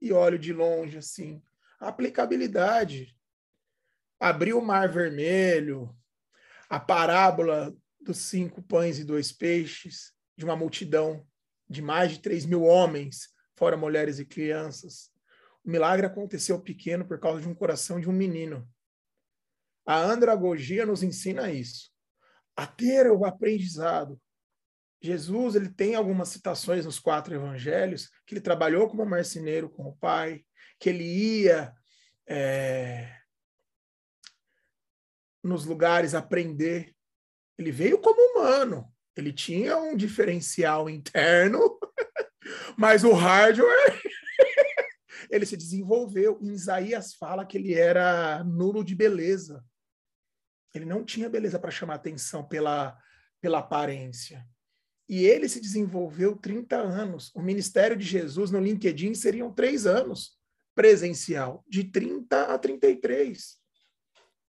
e 0.00 0.12
olho 0.12 0.38
de 0.38 0.52
longe 0.52 0.98
assim, 0.98 1.42
a 1.80 1.88
aplicabilidade. 1.88 3.16
Abrir 4.20 4.52
o 4.52 4.60
mar 4.60 4.88
vermelho, 4.88 5.96
a 6.68 6.78
parábola 6.80 7.74
dos 8.00 8.18
cinco 8.18 8.62
pães 8.62 8.98
e 8.98 9.04
dois 9.04 9.30
peixes, 9.32 10.12
de 10.36 10.44
uma 10.44 10.56
multidão 10.56 11.26
de 11.68 11.80
mais 11.80 12.12
de 12.12 12.20
três 12.20 12.44
mil 12.44 12.64
homens, 12.64 13.28
fora 13.56 13.76
mulheres 13.76 14.18
e 14.18 14.24
crianças. 14.24 15.10
O 15.64 15.70
milagre 15.70 16.06
aconteceu 16.06 16.60
pequeno 16.60 17.06
por 17.06 17.20
causa 17.20 17.40
de 17.40 17.48
um 17.48 17.54
coração 17.54 18.00
de 18.00 18.08
um 18.08 18.12
menino. 18.12 18.68
A 19.86 20.00
andragogia 20.00 20.84
nos 20.84 21.02
ensina 21.02 21.50
isso 21.50 21.90
a 22.58 22.66
ter 22.66 23.08
o 23.08 23.24
aprendizado. 23.24 24.20
Jesus 25.00 25.54
ele 25.54 25.68
tem 25.68 25.94
algumas 25.94 26.28
citações 26.30 26.84
nos 26.84 26.98
quatro 26.98 27.32
evangelhos 27.32 28.10
que 28.26 28.34
ele 28.34 28.40
trabalhou 28.40 28.88
como 28.88 29.06
marceneiro 29.06 29.70
com 29.70 29.84
o 29.84 29.96
pai, 29.96 30.44
que 30.80 30.88
ele 30.88 31.04
ia 31.04 31.72
é, 32.28 33.16
nos 35.40 35.64
lugares 35.64 36.16
aprender. 36.16 36.92
Ele 37.56 37.70
veio 37.70 38.00
como 38.00 38.20
humano, 38.20 38.92
ele 39.16 39.32
tinha 39.32 39.76
um 39.76 39.94
diferencial 39.94 40.90
interno, 40.90 41.78
mas 42.76 43.04
o 43.04 43.12
hardware 43.12 44.02
ele 45.30 45.46
se 45.46 45.56
desenvolveu. 45.56 46.40
Em 46.42 46.54
Isaías 46.54 47.14
fala 47.14 47.46
que 47.46 47.56
ele 47.56 47.72
era 47.72 48.42
nulo 48.42 48.82
de 48.82 48.96
beleza. 48.96 49.64
Ele 50.74 50.84
não 50.84 51.04
tinha 51.04 51.28
beleza 51.28 51.58
para 51.58 51.70
chamar 51.70 51.94
atenção 51.94 52.44
pela, 52.44 52.98
pela 53.40 53.58
aparência. 53.58 54.46
E 55.08 55.24
ele 55.24 55.48
se 55.48 55.60
desenvolveu 55.60 56.36
30 56.36 56.76
anos. 56.76 57.32
O 57.34 57.40
ministério 57.40 57.96
de 57.96 58.04
Jesus 58.04 58.50
no 58.50 58.60
LinkedIn 58.60 59.14
seriam 59.14 59.52
três 59.52 59.86
anos 59.86 60.38
presencial, 60.74 61.64
de 61.66 61.84
30 61.84 62.54
a 62.54 62.58
33. 62.58 63.56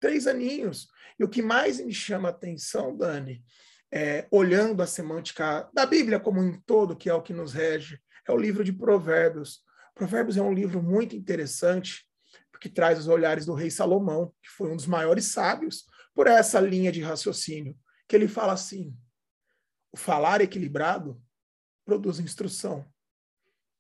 Três 0.00 0.26
aninhos. 0.26 0.88
E 1.18 1.24
o 1.24 1.28
que 1.28 1.40
mais 1.40 1.80
me 1.80 1.92
chama 1.92 2.28
atenção, 2.28 2.96
Dani, 2.96 3.42
é, 3.90 4.26
olhando 4.30 4.82
a 4.82 4.86
semântica 4.86 5.68
da 5.72 5.86
Bíblia 5.86 6.20
como 6.20 6.40
um 6.40 6.60
todo, 6.60 6.96
que 6.96 7.08
é 7.08 7.14
o 7.14 7.22
que 7.22 7.32
nos 7.32 7.52
rege, 7.52 8.00
é 8.26 8.32
o 8.32 8.36
livro 8.36 8.62
de 8.62 8.72
Provérbios. 8.72 9.62
Provérbios 9.94 10.36
é 10.36 10.42
um 10.42 10.52
livro 10.52 10.82
muito 10.82 11.16
interessante, 11.16 12.04
porque 12.52 12.68
traz 12.68 12.98
os 12.98 13.08
olhares 13.08 13.46
do 13.46 13.54
rei 13.54 13.70
Salomão, 13.70 14.32
que 14.42 14.50
foi 14.50 14.70
um 14.70 14.76
dos 14.76 14.86
maiores 14.86 15.26
sábios, 15.26 15.86
por 16.18 16.26
essa 16.26 16.58
linha 16.58 16.90
de 16.90 17.00
raciocínio, 17.00 17.78
que 18.08 18.16
ele 18.16 18.26
fala 18.26 18.52
assim: 18.52 18.92
o 19.92 19.96
falar 19.96 20.40
equilibrado 20.40 21.22
produz 21.84 22.18
instrução. 22.18 22.84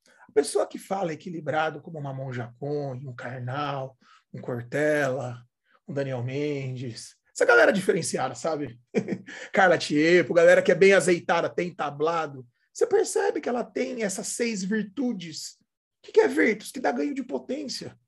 A 0.06 0.30
pessoa 0.30 0.64
que 0.64 0.78
fala 0.78 1.12
equilibrado, 1.12 1.80
como 1.80 1.98
uma 1.98 2.14
Monja 2.14 2.54
Conde, 2.60 3.08
um 3.08 3.12
Karnal, 3.12 3.98
um 4.32 4.40
Cortella, 4.40 5.44
um 5.88 5.92
Daniel 5.92 6.22
Mendes, 6.22 7.16
essa 7.34 7.44
galera 7.44 7.72
diferenciada, 7.72 8.36
sabe? 8.36 8.80
Carla 9.52 9.76
Tiepo, 9.76 10.32
galera 10.32 10.62
que 10.62 10.70
é 10.70 10.76
bem 10.76 10.92
azeitada, 10.92 11.48
tem 11.48 11.74
tablado. 11.74 12.46
Você 12.72 12.86
percebe 12.86 13.40
que 13.40 13.48
ela 13.48 13.64
tem 13.64 14.04
essas 14.04 14.28
seis 14.28 14.62
virtudes. 14.62 15.58
O 16.06 16.12
que 16.12 16.20
é 16.20 16.28
virtus? 16.28 16.70
Que 16.70 16.78
dá 16.78 16.92
ganho 16.92 17.14
de 17.14 17.24
potência. 17.24 17.98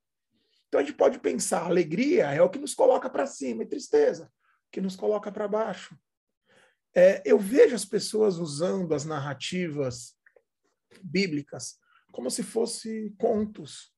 Então 0.71 0.79
a 0.79 0.83
gente 0.85 0.95
pode 0.95 1.19
pensar, 1.19 1.65
alegria 1.65 2.31
é 2.31 2.41
o 2.41 2.49
que 2.49 2.57
nos 2.57 2.73
coloca 2.73 3.09
para 3.09 3.27
cima, 3.27 3.61
e 3.61 3.67
tristeza, 3.67 4.31
que 4.71 4.79
nos 4.79 4.95
coloca 4.95 5.29
para 5.29 5.45
baixo. 5.45 5.99
É, 6.95 7.21
eu 7.25 7.37
vejo 7.37 7.75
as 7.75 7.83
pessoas 7.83 8.37
usando 8.37 8.95
as 8.95 9.03
narrativas 9.03 10.15
bíblicas 11.03 11.77
como 12.09 12.31
se 12.31 12.41
fosse 12.41 13.13
contos. 13.17 13.93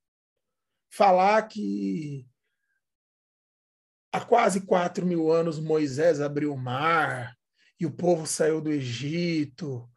Falar 0.92 1.44
que 1.44 2.28
há 4.12 4.22
quase 4.26 4.62
quatro 4.62 5.06
mil 5.06 5.32
anos 5.32 5.60
Moisés 5.60 6.20
abriu 6.22 6.52
o 6.52 6.58
mar 6.58 7.38
e 7.80 7.86
o 7.86 7.92
povo 7.92 8.26
saiu 8.26 8.60
do 8.60 8.72
Egito 8.72 9.88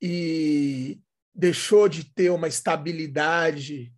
e 0.00 1.02
deixou 1.34 1.88
de 1.88 2.04
ter 2.04 2.30
uma 2.30 2.46
estabilidade 2.46 3.92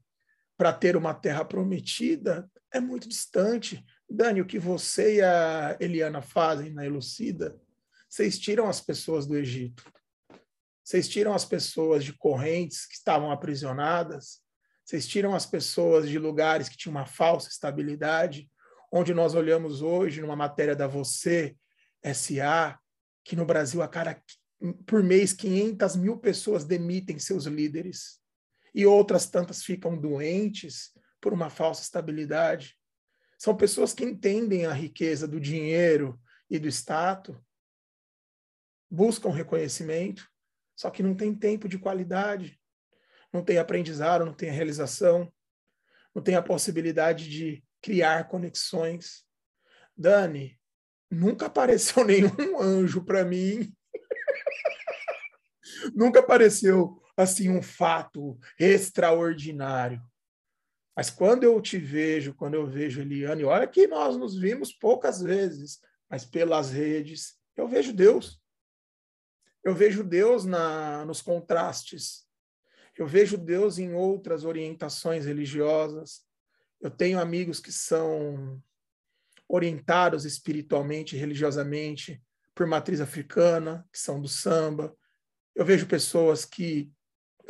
para 0.56 0.72
ter 0.72 0.96
uma 0.96 1.14
terra 1.14 1.44
prometida 1.44 2.50
é 2.72 2.80
muito 2.80 3.08
distante. 3.08 3.84
Dani, 4.08 4.40
o 4.40 4.46
que 4.46 4.58
você 4.58 5.16
e 5.16 5.22
a 5.22 5.76
Eliana 5.80 6.22
fazem 6.22 6.72
na 6.72 6.84
Elucida, 6.84 7.58
vocês 8.08 8.38
tiram 8.38 8.68
as 8.68 8.80
pessoas 8.80 9.26
do 9.26 9.36
Egito. 9.36 9.90
Vocês 10.84 11.08
tiram 11.08 11.32
as 11.32 11.44
pessoas 11.44 12.04
de 12.04 12.12
correntes 12.12 12.86
que 12.86 12.94
estavam 12.94 13.30
aprisionadas. 13.30 14.40
Vocês 14.84 15.06
tiram 15.06 15.34
as 15.34 15.46
pessoas 15.46 16.08
de 16.08 16.18
lugares 16.18 16.68
que 16.68 16.76
tinham 16.76 16.96
uma 16.96 17.06
falsa 17.06 17.48
estabilidade. 17.48 18.50
Onde 18.92 19.14
nós 19.14 19.34
olhamos 19.34 19.80
hoje, 19.80 20.20
numa 20.20 20.36
matéria 20.36 20.76
da 20.76 20.86
Você 20.86 21.56
SA, 22.12 22.78
que 23.24 23.36
no 23.36 23.46
Brasil, 23.46 23.80
a 23.80 23.88
cada 23.88 24.20
por 24.86 25.02
mês, 25.02 25.32
500 25.32 25.96
mil 25.96 26.18
pessoas 26.18 26.64
demitem 26.64 27.18
seus 27.18 27.46
líderes 27.46 28.21
e 28.74 28.86
outras 28.86 29.26
tantas 29.26 29.62
ficam 29.62 29.98
doentes 29.98 30.92
por 31.20 31.32
uma 31.32 31.50
falsa 31.50 31.82
estabilidade. 31.82 32.76
São 33.38 33.56
pessoas 33.56 33.92
que 33.92 34.04
entendem 34.04 34.66
a 34.66 34.72
riqueza 34.72 35.26
do 35.26 35.40
dinheiro 35.40 36.20
e 36.48 36.58
do 36.58 36.68
status, 36.68 37.36
buscam 38.90 39.30
reconhecimento, 39.30 40.28
só 40.76 40.90
que 40.90 41.02
não 41.02 41.14
tem 41.14 41.34
tempo 41.34 41.68
de 41.68 41.78
qualidade, 41.78 42.60
não 43.32 43.42
tem 43.42 43.58
aprendizado, 43.58 44.24
não 44.24 44.34
tem 44.34 44.50
realização, 44.50 45.32
não 46.14 46.22
tem 46.22 46.34
a 46.34 46.42
possibilidade 46.42 47.28
de 47.28 47.64
criar 47.80 48.28
conexões. 48.28 49.24
Dani, 49.96 50.58
nunca 51.10 51.46
apareceu 51.46 52.04
nenhum 52.04 52.60
anjo 52.60 53.04
para 53.04 53.24
mim. 53.24 53.74
nunca 55.94 56.20
apareceu 56.20 57.01
assim 57.22 57.50
um 57.50 57.62
fato 57.62 58.38
extraordinário. 58.58 60.02
Mas 60.94 61.08
quando 61.08 61.44
eu 61.44 61.60
te 61.60 61.78
vejo, 61.78 62.34
quando 62.34 62.54
eu 62.54 62.66
vejo 62.66 63.00
Eliane, 63.00 63.44
olha 63.44 63.66
que 63.66 63.86
nós 63.86 64.16
nos 64.16 64.38
vimos 64.38 64.72
poucas 64.72 65.22
vezes, 65.22 65.80
mas 66.08 66.24
pelas 66.24 66.70
redes, 66.70 67.38
eu 67.56 67.66
vejo 67.66 67.92
Deus. 67.92 68.40
Eu 69.64 69.74
vejo 69.74 70.04
Deus 70.04 70.44
na, 70.44 71.04
nos 71.04 71.22
contrastes. 71.22 72.26
Eu 72.98 73.06
vejo 73.06 73.38
Deus 73.38 73.78
em 73.78 73.94
outras 73.94 74.44
orientações 74.44 75.24
religiosas. 75.24 76.22
Eu 76.80 76.90
tenho 76.90 77.18
amigos 77.18 77.58
que 77.58 77.72
são 77.72 78.62
orientados 79.48 80.24
espiritualmente, 80.24 81.16
religiosamente, 81.16 82.22
por 82.54 82.66
matriz 82.66 83.00
africana, 83.00 83.86
que 83.90 83.98
são 83.98 84.20
do 84.20 84.28
samba. 84.28 84.94
Eu 85.54 85.64
vejo 85.64 85.86
pessoas 85.86 86.44
que 86.44 86.90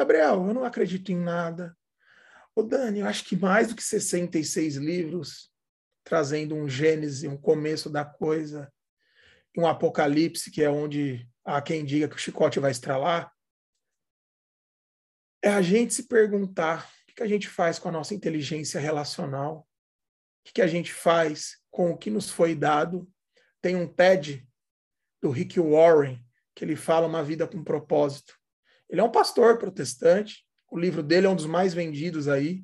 Gabriel, 0.03 0.49
eu 0.49 0.53
não 0.55 0.65
acredito 0.65 1.13
em 1.13 1.17
nada. 1.17 1.77
Ô 2.57 2.63
Dani, 2.65 2.99
eu 2.99 3.07
acho 3.07 3.25
que 3.25 3.37
mais 3.37 3.69
do 3.69 3.77
que 3.77 3.85
66 3.85 4.75
livros, 4.75 5.49
trazendo 6.03 6.57
um 6.57 6.69
Gênesis, 6.69 7.23
um 7.23 7.37
começo 7.37 7.89
da 7.89 8.05
coisa, 8.05 8.71
um 9.57 9.65
Apocalipse, 9.65 10.51
que 10.51 10.61
é 10.61 10.69
onde 10.69 11.25
há 11.45 11.63
quem 11.63 11.85
diga 11.85 12.09
que 12.09 12.17
o 12.17 12.19
chicote 12.19 12.59
vai 12.59 12.73
estralar, 12.73 13.33
é 15.41 15.51
a 15.51 15.63
gente 15.63 15.95
se 15.95 16.09
perguntar 16.09 16.91
o 17.09 17.15
que 17.15 17.23
a 17.23 17.29
gente 17.29 17.49
faz 17.49 17.79
com 17.79 17.89
a 17.89 17.93
nossa 17.93 18.13
inteligência 18.13 18.81
relacional, 18.81 19.69
o 20.45 20.53
que 20.53 20.61
a 20.61 20.67
gente 20.67 20.93
faz 20.93 21.59
com 21.71 21.93
o 21.93 21.97
que 21.97 22.11
nos 22.11 22.29
foi 22.29 22.57
dado. 22.57 23.09
Tem 23.61 23.77
um 23.77 23.87
TED 23.87 24.45
do 25.23 25.31
Rick 25.31 25.61
Warren, 25.61 26.21
que 26.57 26.65
ele 26.65 26.75
fala 26.75 27.07
uma 27.07 27.23
vida 27.23 27.47
com 27.47 27.63
propósito. 27.63 28.42
Ele 28.93 29.01
é 29.01 29.05
um 29.05 29.11
pastor 29.11 29.59
protestante. 29.59 30.47
O 30.71 30.79
livro 30.79 31.03
dele 31.03 31.27
é 31.27 31.31
um 31.31 31.35
dos 31.35 31.47
mais 31.47 31.73
vendidos 31.73 32.29
aí. 32.29 32.63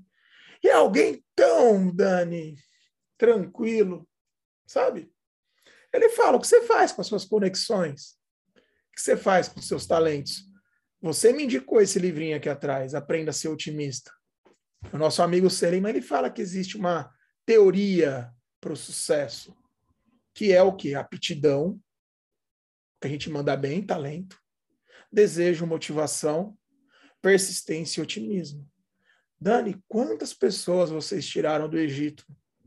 E 0.62 0.68
é 0.68 0.74
alguém 0.74 1.24
tão, 1.34 1.90
Dani, 1.90 2.54
tranquilo, 3.16 4.06
sabe? 4.66 5.10
Ele 5.92 6.10
fala: 6.10 6.36
o 6.36 6.40
que 6.40 6.46
você 6.46 6.62
faz 6.62 6.92
com 6.92 7.00
as 7.00 7.06
suas 7.06 7.24
conexões? 7.24 8.18
O 8.54 8.94
que 8.94 9.00
você 9.00 9.16
faz 9.16 9.48
com 9.48 9.58
os 9.58 9.66
seus 9.66 9.86
talentos? 9.86 10.44
Você 11.00 11.32
me 11.32 11.44
indicou 11.44 11.80
esse 11.80 11.98
livrinho 11.98 12.36
aqui 12.36 12.48
atrás, 12.48 12.94
Aprenda 12.94 13.30
a 13.30 13.32
Ser 13.32 13.48
Otimista. 13.48 14.12
O 14.92 14.98
nosso 14.98 15.22
amigo 15.22 15.48
Serima, 15.48 15.88
ele 15.88 16.02
fala 16.02 16.30
que 16.30 16.42
existe 16.42 16.76
uma 16.76 17.10
teoria 17.46 18.30
para 18.60 18.72
o 18.72 18.76
sucesso, 18.76 19.56
que 20.34 20.52
é 20.52 20.62
o 20.62 20.74
que? 20.74 20.94
Aptidão, 20.94 21.80
que 23.00 23.06
a 23.06 23.10
gente 23.10 23.30
manda 23.30 23.56
bem, 23.56 23.84
talento, 23.84 24.38
desejo, 25.10 25.66
motivação, 25.66 26.56
persistência 27.20 28.00
e 28.00 28.02
otimismo. 28.02 28.68
Dani, 29.40 29.82
quantas 29.88 30.34
pessoas 30.34 30.90
vocês 30.90 31.26
tiraram 31.26 31.68
do 31.68 31.78
Egito? 31.78 32.24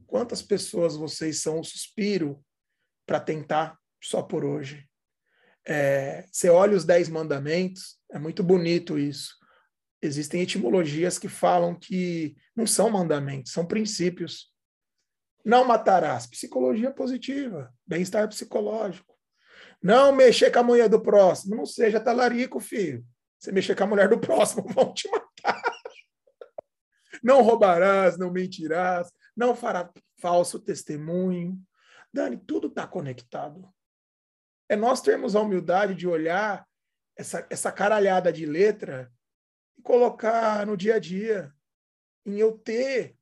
Quantas 0.07 0.41
pessoas 0.41 0.95
vocês 0.95 1.41
são 1.41 1.59
o 1.59 1.63
suspiro 1.63 2.43
para 3.05 3.19
tentar 3.19 3.77
só 4.01 4.21
por 4.21 4.43
hoje? 4.43 4.87
É, 5.65 6.25
você 6.31 6.49
olha 6.49 6.75
os 6.75 6.85
Dez 6.85 7.07
Mandamentos, 7.07 7.99
é 8.11 8.17
muito 8.17 8.43
bonito 8.43 8.97
isso. 8.97 9.35
Existem 10.01 10.41
etimologias 10.41 11.19
que 11.19 11.29
falam 11.29 11.75
que 11.75 12.35
não 12.55 12.65
são 12.65 12.89
mandamentos, 12.89 13.51
são 13.51 13.65
princípios. 13.65 14.51
Não 15.45 15.65
matarás, 15.65 16.25
psicologia 16.25 16.91
positiva, 16.91 17.73
bem-estar 17.85 18.27
psicológico. 18.27 19.10
Não 19.81 20.11
mexer 20.11 20.51
com 20.51 20.59
a 20.59 20.63
mulher 20.63 20.87
do 20.87 21.01
próximo. 21.01 21.55
Não 21.55 21.65
seja 21.65 21.99
talarico, 21.99 22.59
filho. 22.59 23.05
Você 23.39 23.51
mexer 23.51 23.75
com 23.75 23.83
a 23.83 23.87
mulher 23.87 24.07
do 24.07 24.19
próximo, 24.19 24.63
vão 24.69 24.93
te 24.93 25.09
matar. 25.09 25.61
Não 27.23 27.41
roubarás, 27.41 28.17
não 28.17 28.31
mentirás, 28.31 29.11
não 29.35 29.55
fará 29.55 29.91
falso 30.19 30.59
testemunho. 30.59 31.59
Dani, 32.13 32.37
tudo 32.37 32.67
está 32.67 32.85
conectado. 32.85 33.67
É 34.69 34.75
nós 34.75 35.01
termos 35.01 35.35
a 35.35 35.41
humildade 35.41 35.95
de 35.95 36.07
olhar 36.07 36.67
essa, 37.17 37.45
essa 37.49 37.71
caralhada 37.71 38.31
de 38.31 38.45
letra 38.45 39.11
e 39.77 39.81
colocar 39.81 40.65
no 40.65 40.77
dia 40.77 40.95
a 40.95 40.99
dia. 40.99 41.53
Em 42.25 42.37
eu 42.37 42.57
ter 42.57 43.17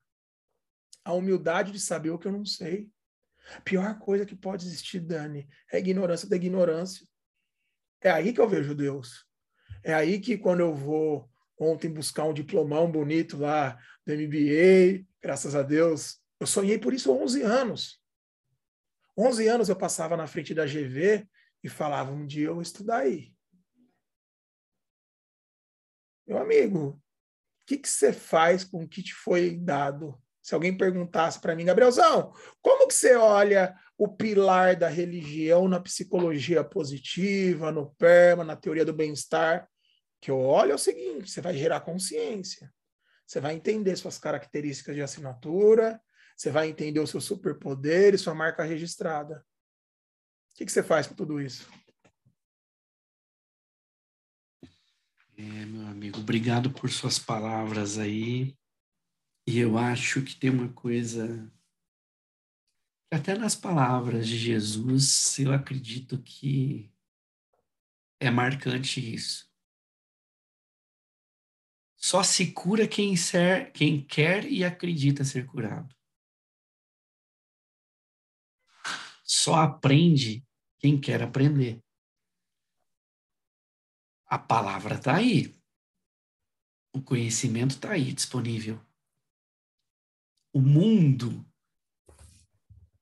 a 1.06 1.13
humildade 1.13 1.72
de 1.72 1.80
saber 1.80 2.10
o 2.10 2.19
que 2.19 2.28
eu 2.28 2.32
não 2.32 2.45
sei. 2.45 2.89
A 3.57 3.62
pior 3.62 3.97
coisa 3.99 4.25
que 4.25 4.35
pode 4.35 4.65
existir, 4.65 4.99
Dani, 4.99 5.47
é 5.71 5.77
a 5.77 5.79
ignorância 5.79 6.29
da 6.29 6.35
ignorância. 6.35 7.07
É 8.01 8.09
aí 8.09 8.33
que 8.33 8.39
eu 8.39 8.47
vejo 8.47 8.75
Deus. 8.75 9.25
É 9.83 9.93
aí 9.93 10.19
que 10.19 10.38
quando 10.38 10.59
eu 10.62 10.73
vou 10.73 11.29
ontem 11.57 11.91
buscar 11.91 12.23
um 12.23 12.33
diplomão 12.33 12.89
bonito 12.89 13.38
lá 13.38 13.77
do 14.05 14.13
MBA, 14.13 15.05
graças 15.21 15.55
a 15.55 15.62
Deus, 15.62 16.21
eu 16.39 16.47
sonhei 16.47 16.77
por 16.77 16.93
isso 16.93 17.12
há 17.12 17.15
11 17.15 17.41
anos. 17.41 18.01
11 19.17 19.47
anos 19.47 19.69
eu 19.69 19.75
passava 19.75 20.15
na 20.15 20.27
frente 20.27 20.53
da 20.53 20.65
GV 20.65 21.27
e 21.62 21.67
falava, 21.67 22.12
um 22.12 22.25
dia 22.25 22.47
eu 22.47 22.53
vou 22.53 22.62
estudar 22.62 22.99
aí. 22.99 23.33
Meu 26.25 26.38
amigo, 26.38 27.01
o 27.62 27.65
que, 27.65 27.77
que 27.77 27.89
você 27.89 28.13
faz 28.13 28.63
com 28.63 28.83
o 28.83 28.88
que 28.88 29.03
te 29.03 29.13
foi 29.13 29.57
dado? 29.57 30.21
Se 30.49 30.55
alguém 30.55 30.75
perguntasse 30.75 31.39
para 31.39 31.55
mim, 31.55 31.65
Gabrielzão, 31.65 32.33
como 32.59 32.88
que 32.88 32.93
você 32.95 33.15
olha 33.15 33.77
o 33.95 34.07
pilar 34.07 34.75
da 34.75 34.88
religião 34.89 35.67
na 35.67 35.79
psicologia 35.79 36.63
positiva, 36.63 37.71
no 37.71 37.93
PERMA, 37.97 38.43
na 38.43 38.55
teoria 38.55 38.83
do 38.83 38.91
bem-estar? 38.91 39.69
Que 40.19 40.31
eu 40.31 40.39
olho 40.39 40.71
é 40.71 40.73
o 40.73 40.79
seguinte: 40.79 41.29
você 41.29 41.39
vai 41.39 41.55
gerar 41.55 41.81
consciência, 41.81 42.73
você 43.27 43.39
vai 43.39 43.53
entender 43.53 43.95
suas 43.95 44.17
características 44.17 44.95
de 44.95 45.03
assinatura, 45.03 46.01
você 46.35 46.49
vai 46.49 46.67
entender 46.67 46.99
o 46.99 47.05
seu 47.05 47.21
superpoder 47.21 48.15
e 48.15 48.17
sua 48.17 48.33
marca 48.33 48.63
registrada. 48.63 49.45
O 50.51 50.57
que, 50.57 50.65
que 50.65 50.71
você 50.71 50.81
faz 50.81 51.05
com 51.05 51.13
tudo 51.13 51.39
isso? 51.39 51.69
É, 55.38 55.43
meu 55.67 55.85
amigo, 55.85 56.17
obrigado 56.17 56.71
por 56.71 56.89
suas 56.89 57.19
palavras 57.19 57.99
aí. 57.99 58.57
E 59.51 59.57
eu 59.57 59.79
acho 59.79 60.23
que 60.23 60.35
tem 60.35 60.51
uma 60.51 60.71
coisa. 60.71 61.51
Até 63.12 63.35
nas 63.35 63.55
palavras 63.55 64.27
de 64.27 64.38
Jesus, 64.38 65.39
eu 65.39 65.51
acredito 65.51 66.21
que 66.21 66.93
é 68.19 68.29
marcante 68.29 69.01
isso. 69.01 69.51
Só 71.95 72.21
se 72.21 72.51
cura 72.51 72.88
quem, 72.88 73.17
ser, 73.17 73.71
quem 73.71 74.05
quer 74.05 74.45
e 74.45 74.63
acredita 74.63 75.23
ser 75.23 75.47
curado. 75.47 75.95
Só 79.23 79.55
aprende 79.55 80.47
quem 80.77 81.01
quer 81.01 81.23
aprender. 81.23 81.83
A 84.27 84.38
palavra 84.38 84.93
está 84.93 85.15
aí. 85.15 85.59
O 86.93 87.01
conhecimento 87.01 87.71
está 87.71 87.93
aí 87.93 88.13
disponível. 88.13 88.88
O 90.51 90.59
mundo 90.62 91.45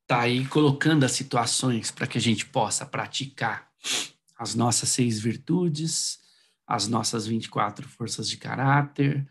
está 0.01 0.21
aí 0.21 0.47
colocando 0.47 1.03
as 1.03 1.12
situações 1.12 1.91
para 1.91 2.07
que 2.07 2.17
a 2.17 2.21
gente 2.21 2.45
possa 2.45 2.86
praticar 2.86 3.71
as 4.38 4.55
nossas 4.55 4.89
seis 4.89 5.19
virtudes, 5.19 6.19
as 6.65 6.88
nossas 6.88 7.25
24 7.25 7.88
forças 7.88 8.29
de 8.29 8.38
caráter, 8.38 9.27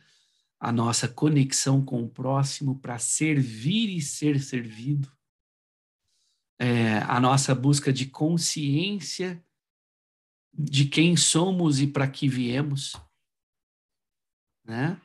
a 0.59 0.73
nossa 0.73 1.07
conexão 1.07 1.85
com 1.85 2.03
o 2.03 2.09
próximo 2.09 2.79
para 2.79 2.99
servir 2.99 3.95
e 3.95 4.01
ser 4.01 4.41
servido, 4.41 5.11
é, 6.59 6.99
a 6.99 7.21
nossa 7.21 7.55
busca 7.55 7.93
de 7.93 8.07
consciência 8.07 9.45
de 10.53 10.87
quem 10.87 11.17
somos 11.17 11.81
e 11.81 11.87
para 11.87 12.09
que 12.09 12.29
viemos, 12.29 12.97
né? 14.65 15.01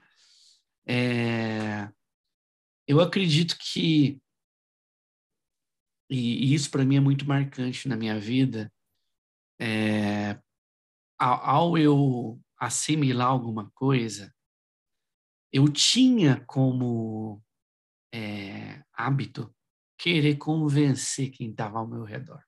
É, 0.86 1.92
eu 2.92 3.00
acredito 3.00 3.58
que 3.58 4.22
e, 6.10 6.54
isso 6.54 6.70
para 6.70 6.84
mim 6.84 6.98
é 6.98 7.00
muito 7.00 7.26
marcante 7.26 7.88
na 7.88 7.96
minha 7.96 8.20
vida. 8.20 8.70
É, 9.58 10.38
ao, 11.18 11.46
ao 11.46 11.78
eu 11.78 12.42
assimilar 12.58 13.30
alguma 13.30 13.72
coisa, 13.72 14.36
eu 15.54 15.72
tinha 15.72 16.44
como 16.46 17.42
é, 18.14 18.84
hábito 18.92 19.56
querer 19.98 20.36
convencer 20.36 21.32
quem 21.32 21.52
estava 21.52 21.80
ao 21.80 21.88
meu 21.88 22.04
redor. 22.04 22.44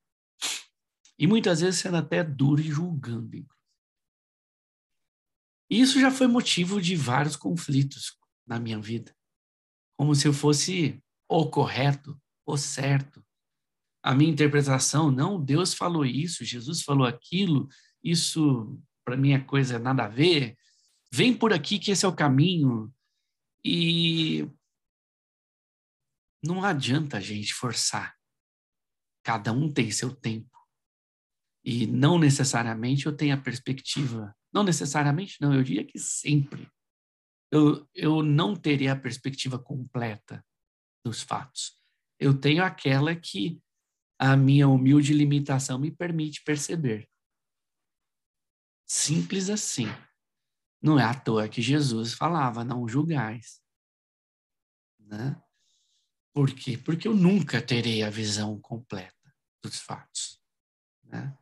E 1.18 1.26
muitas 1.26 1.62
vezes 1.62 1.80
sendo 1.80 1.96
até 1.96 2.22
duro 2.22 2.60
e 2.60 2.70
julgando. 2.70 3.48
Isso 5.70 6.02
já 6.02 6.12
foi 6.12 6.28
motivo 6.28 6.82
de 6.82 6.98
vários 6.98 7.38
conflitos 7.38 8.20
na 8.46 8.60
minha 8.60 8.82
vida. 8.82 9.16
Como 10.04 10.13
se 10.13 10.28
eu 10.28 10.34
fosse 10.34 11.02
o 11.30 11.50
correto, 11.50 12.22
o 12.46 12.58
certo. 12.58 13.26
A 14.04 14.13
minha 14.13 14.30
interpretação, 14.30 15.10
não, 15.10 15.42
Deus 15.42 15.74
falou 15.74 16.06
isso, 16.06 16.44
Jesus 16.44 16.82
falou 16.82 17.08
aquilo, 17.08 17.70
isso 18.04 18.78
para 19.06 19.16
mim 19.16 19.32
é 19.32 19.39
coisa 19.39 19.80
nada 19.80 20.04
a 20.04 20.10
ver. 20.10 20.58
Vem 21.10 21.34
por 21.34 21.54
aqui 21.54 21.80
que 21.80 21.89
esse 21.89 22.04
é 22.04 22.08
o 22.10 22.13
caminho. 22.13 22.94
E 23.63 24.46
não 26.44 26.66
adianta 26.66 27.16
a 27.16 27.22
gente 27.22 27.54
forçar. 27.54 28.13
Cada 29.24 29.54
um 29.54 29.72
tem 29.72 29.89
seu 29.89 30.13
tempo. 30.13 30.60
E 31.63 31.88
não 31.88 32.20
necessariamente 32.20 33.06
eu 33.06 33.16
tenho 33.16 33.36
a 33.36 33.42
perspectiva, 33.42 34.36
não 34.54 34.66
necessariamente 34.66 35.38
não, 35.39 35.54
eu 35.54 35.63
diria 35.63 35.86
que 35.86 35.98
sempre. 35.98 36.70
Eu, 37.54 37.88
eu 37.94 38.24
não 38.24 38.56
teria 38.56 38.94
a 38.94 39.00
perspectiva 39.00 39.60
completa 39.60 40.44
dos 41.06 41.22
fatos. 41.22 41.80
Eu 42.20 42.36
tenho 42.36 42.63
aquela 42.63 43.16
que 43.16 43.62
a 44.18 44.36
minha 44.36 44.68
humilde 44.68 45.13
limitação 45.13 45.78
me 45.78 45.92
permite 45.92 46.44
perceber. 46.44 47.08
Simples 48.88 49.52
assim. 49.52 49.86
Não 50.82 51.00
é 51.00 51.04
à 51.04 51.13
toa 51.13 51.48
que 51.48 51.62
Jesus 51.62 52.16
falava, 52.16 52.63
não 52.63 52.88
julgais. 52.88 53.62
Né? 54.98 55.39
Por 56.34 56.52
quê? 56.56 56.76
Porque 56.76 57.08
eu 57.08 57.13
nunca 57.13 57.62
terei 57.62 58.02
a 58.02 58.10
visão 58.10 58.60
completa 58.60 59.32
dos 59.62 59.80
fatos. 59.80 60.42
Né? 61.04 61.38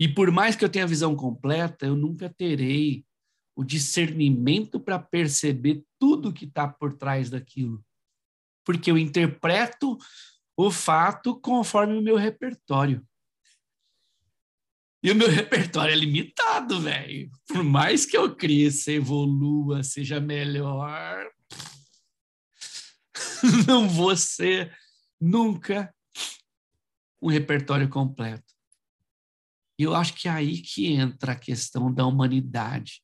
E 0.00 0.08
por 0.08 0.32
mais 0.32 0.56
que 0.56 0.64
eu 0.64 0.68
tenha 0.68 0.84
a 0.84 0.88
visão 0.88 1.14
completa, 1.14 1.86
eu 1.86 1.94
nunca 1.94 2.28
terei 2.28 3.06
o 3.56 3.64
discernimento 3.64 4.80
para 4.80 4.98
perceber 4.98 5.84
tudo 5.98 6.32
que 6.32 6.44
está 6.44 6.66
por 6.66 6.94
trás 6.94 7.30
daquilo. 7.30 7.84
Porque 8.64 8.90
eu 8.90 8.98
interpreto 8.98 9.98
o 10.56 10.70
fato 10.70 11.38
conforme 11.40 11.96
o 11.96 12.02
meu 12.02 12.16
repertório. 12.16 13.06
E 15.02 15.10
o 15.10 15.14
meu 15.14 15.28
repertório 15.28 15.92
é 15.92 15.96
limitado, 15.96 16.80
velho. 16.80 17.30
Por 17.46 17.62
mais 17.62 18.06
que 18.06 18.16
eu 18.16 18.34
cresça, 18.34 18.90
evolua, 18.90 19.82
seja 19.82 20.18
melhor, 20.18 21.30
não 23.68 23.86
vou 23.86 24.16
ser 24.16 24.74
nunca 25.20 25.94
um 27.20 27.28
repertório 27.28 27.88
completo. 27.88 28.54
E 29.78 29.82
eu 29.82 29.94
acho 29.94 30.14
que 30.14 30.28
é 30.28 30.30
aí 30.30 30.62
que 30.62 30.92
entra 30.92 31.32
a 31.32 31.38
questão 31.38 31.92
da 31.92 32.06
humanidade. 32.06 33.03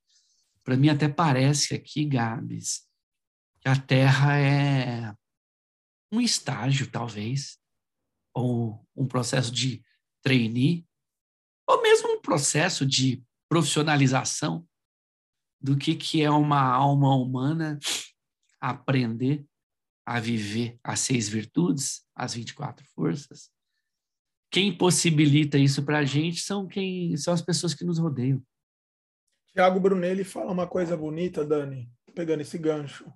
Para 0.70 0.76
mim, 0.76 0.88
até 0.88 1.08
parece 1.08 1.74
aqui, 1.74 2.04
Gabs, 2.04 2.86
que 3.60 3.68
a 3.68 3.74
Terra 3.74 4.38
é 4.38 5.12
um 6.12 6.20
estágio, 6.20 6.88
talvez, 6.88 7.58
ou 8.32 8.88
um 8.94 9.04
processo 9.04 9.50
de 9.50 9.84
trainee, 10.22 10.86
ou 11.66 11.82
mesmo 11.82 12.12
um 12.12 12.20
processo 12.20 12.86
de 12.86 13.20
profissionalização 13.48 14.64
do 15.60 15.76
que, 15.76 15.96
que 15.96 16.22
é 16.22 16.30
uma 16.30 16.62
alma 16.62 17.16
humana 17.16 17.76
aprender 18.60 19.44
a 20.06 20.20
viver 20.20 20.78
as 20.84 21.00
seis 21.00 21.28
virtudes, 21.28 22.06
as 22.14 22.32
24 22.32 22.86
forças, 22.94 23.50
quem 24.52 24.78
possibilita 24.78 25.58
isso 25.58 25.84
para 25.84 25.98
a 25.98 26.04
gente 26.04 26.38
são 26.38 26.68
quem 26.68 27.16
são 27.16 27.34
as 27.34 27.42
pessoas 27.42 27.74
que 27.74 27.84
nos 27.84 27.98
rodeiam. 27.98 28.40
Tiago 29.52 29.80
Brunelli 29.80 30.22
fala 30.22 30.52
uma 30.52 30.66
coisa 30.66 30.96
bonita, 30.96 31.44
Dani, 31.44 31.90
pegando 32.14 32.40
esse 32.40 32.56
gancho, 32.56 33.12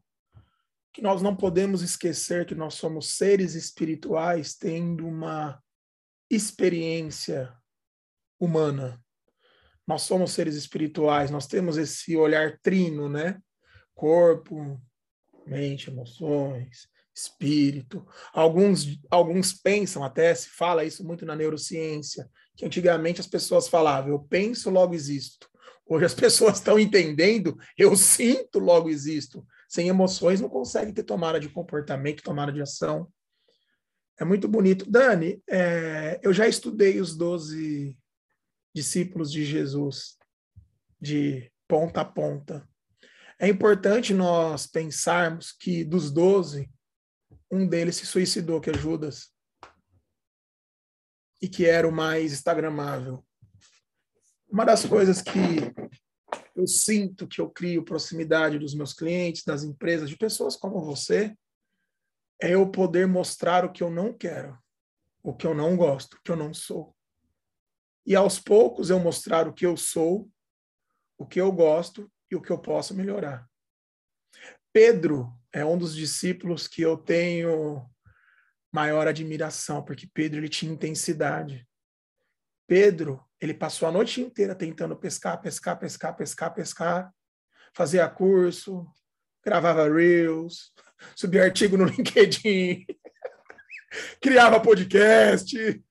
que 0.93 1.01
nós 1.01 1.23
não 1.23 1.35
podemos 1.35 1.83
esquecer 1.83 2.45
que 2.45 2.55
nós 2.55 2.75
somos 2.75 3.17
seres 3.17 3.55
espirituais 3.55 4.55
tendo 4.55 5.07
uma 5.07 5.63
experiência 6.31 7.53
humana. 8.39 9.01
Nós 9.87 10.03
somos 10.03 10.33
seres 10.33 10.57
espirituais, 10.57 11.31
nós 11.31 11.47
temos 11.47 11.77
esse 11.77 12.17
olhar 12.17 12.59
trino, 12.63 13.09
né? 13.09 13.41
Corpo, 13.95 14.81
mente, 15.47 15.91
emoções, 15.91 16.89
espírito. 17.15 18.05
Alguns, 18.33 18.99
alguns 19.11 19.53
pensam, 19.53 20.03
até 20.03 20.35
se 20.35 20.49
fala 20.49 20.85
isso 20.85 21.05
muito 21.05 21.25
na 21.25 21.37
neurociência, 21.37 22.29
que 22.57 22.65
antigamente 22.65 23.21
as 23.21 23.27
pessoas 23.27 23.69
falavam, 23.69 24.11
eu 24.11 24.19
penso, 24.19 24.71
logo 24.71 24.95
existo. 24.95 25.49
Hoje 25.87 26.07
as 26.07 26.15
pessoas 26.15 26.57
estão 26.57 26.79
entendendo, 26.79 27.59
eu 27.77 27.95
sinto, 27.97 28.59
logo 28.59 28.89
existo. 28.89 29.47
Sem 29.69 29.89
emoções 29.89 30.41
não 30.41 30.49
consegue 30.49 30.93
ter 30.93 31.03
tomada 31.03 31.39
de 31.39 31.49
comportamento, 31.49 32.23
tomada 32.23 32.53
de 32.53 32.63
ação. 32.63 33.11
É 34.19 34.25
muito 34.25 34.49
bonito. 34.49 34.89
Dani, 34.89 35.43
é, 35.49 36.21
eu 36.23 36.33
já 36.33 36.47
estudei 36.47 37.01
os 37.01 37.17
12 37.17 37.99
discípulos 38.75 39.31
de 39.31 39.45
Jesus, 39.45 40.17
de 41.01 41.51
ponta 41.69 42.01
a 42.01 42.05
ponta. 42.05 42.69
É 43.39 43.49
importante 43.49 44.15
nós 44.15 44.67
pensarmos 44.67 45.53
que 45.53 45.85
dos 45.85 46.11
12, 46.11 46.71
um 47.51 47.67
deles 47.67 47.97
se 47.97 48.07
suicidou, 48.07 48.61
que 48.61 48.71
é 48.71 48.75
Judas. 48.75 49.31
E 51.43 51.49
que 51.49 51.67
era 51.67 51.87
o 51.87 51.93
mais 51.93 52.33
instagramável. 52.33 53.25
Uma 54.55 54.65
das 54.65 54.87
coisas 54.87 55.21
que 55.21 55.75
eu 56.55 56.65
sinto 56.65 57.27
que 57.27 57.41
eu 57.41 57.51
crio 57.51 57.85
proximidade 57.85 58.57
dos 58.57 58.73
meus 58.73 58.93
clientes, 58.93 59.43
das 59.43 59.65
empresas, 59.65 60.09
de 60.09 60.17
pessoas 60.17 60.55
como 60.55 60.81
você, 60.81 61.37
é 62.41 62.51
eu 62.51 62.71
poder 62.71 63.09
mostrar 63.09 63.65
o 63.65 63.73
que 63.73 63.83
eu 63.83 63.91
não 63.91 64.17
quero, 64.17 64.57
o 65.25 65.35
que 65.35 65.45
eu 65.45 65.57
não 65.57 65.77
gosto, 65.77 66.15
o 66.15 66.23
que 66.23 66.31
eu 66.31 66.37
não 66.37 66.55
sou. 66.55 66.95
E 68.07 68.15
aos 68.15 68.39
poucos 68.39 68.91
eu 68.91 69.01
mostrar 69.01 69.49
o 69.49 69.53
que 69.53 69.67
eu 69.67 69.77
sou, 69.77 70.31
o 71.19 71.27
que 71.27 71.41
eu 71.41 71.51
gosto 71.51 72.09
e 72.31 72.37
o 72.37 72.41
que 72.41 72.53
eu 72.53 72.59
posso 72.61 72.95
melhorar. 72.95 73.51
Pedro 74.73 75.37
é 75.53 75.65
um 75.65 75.77
dos 75.77 75.97
discípulos 75.97 76.69
que 76.69 76.81
eu 76.81 76.97
tenho 76.97 77.91
maior 78.73 79.09
admiração, 79.09 79.85
porque 79.85 80.09
Pedro 80.15 80.39
ele 80.39 80.49
tinha 80.49 80.73
intensidade. 80.73 81.69
Pedro, 82.69 83.21
ele 83.45 83.55
passou 83.55 83.87
a 83.87 83.93
noite 83.93 84.21
inteira 84.21 84.55
tentando 84.55 84.97
pescar, 84.97 85.41
pescar, 85.41 85.79
pescar, 85.79 86.17
pescar, 86.17 86.55
pescar, 86.55 87.15
fazia 87.75 88.09
curso, 88.09 88.87
gravava 89.45 89.87
reels, 89.89 90.73
subia 91.15 91.45
artigo 91.45 91.77
no 91.77 91.85
LinkedIn, 91.87 92.87
criava 94.21 94.61
podcast, 94.61 95.85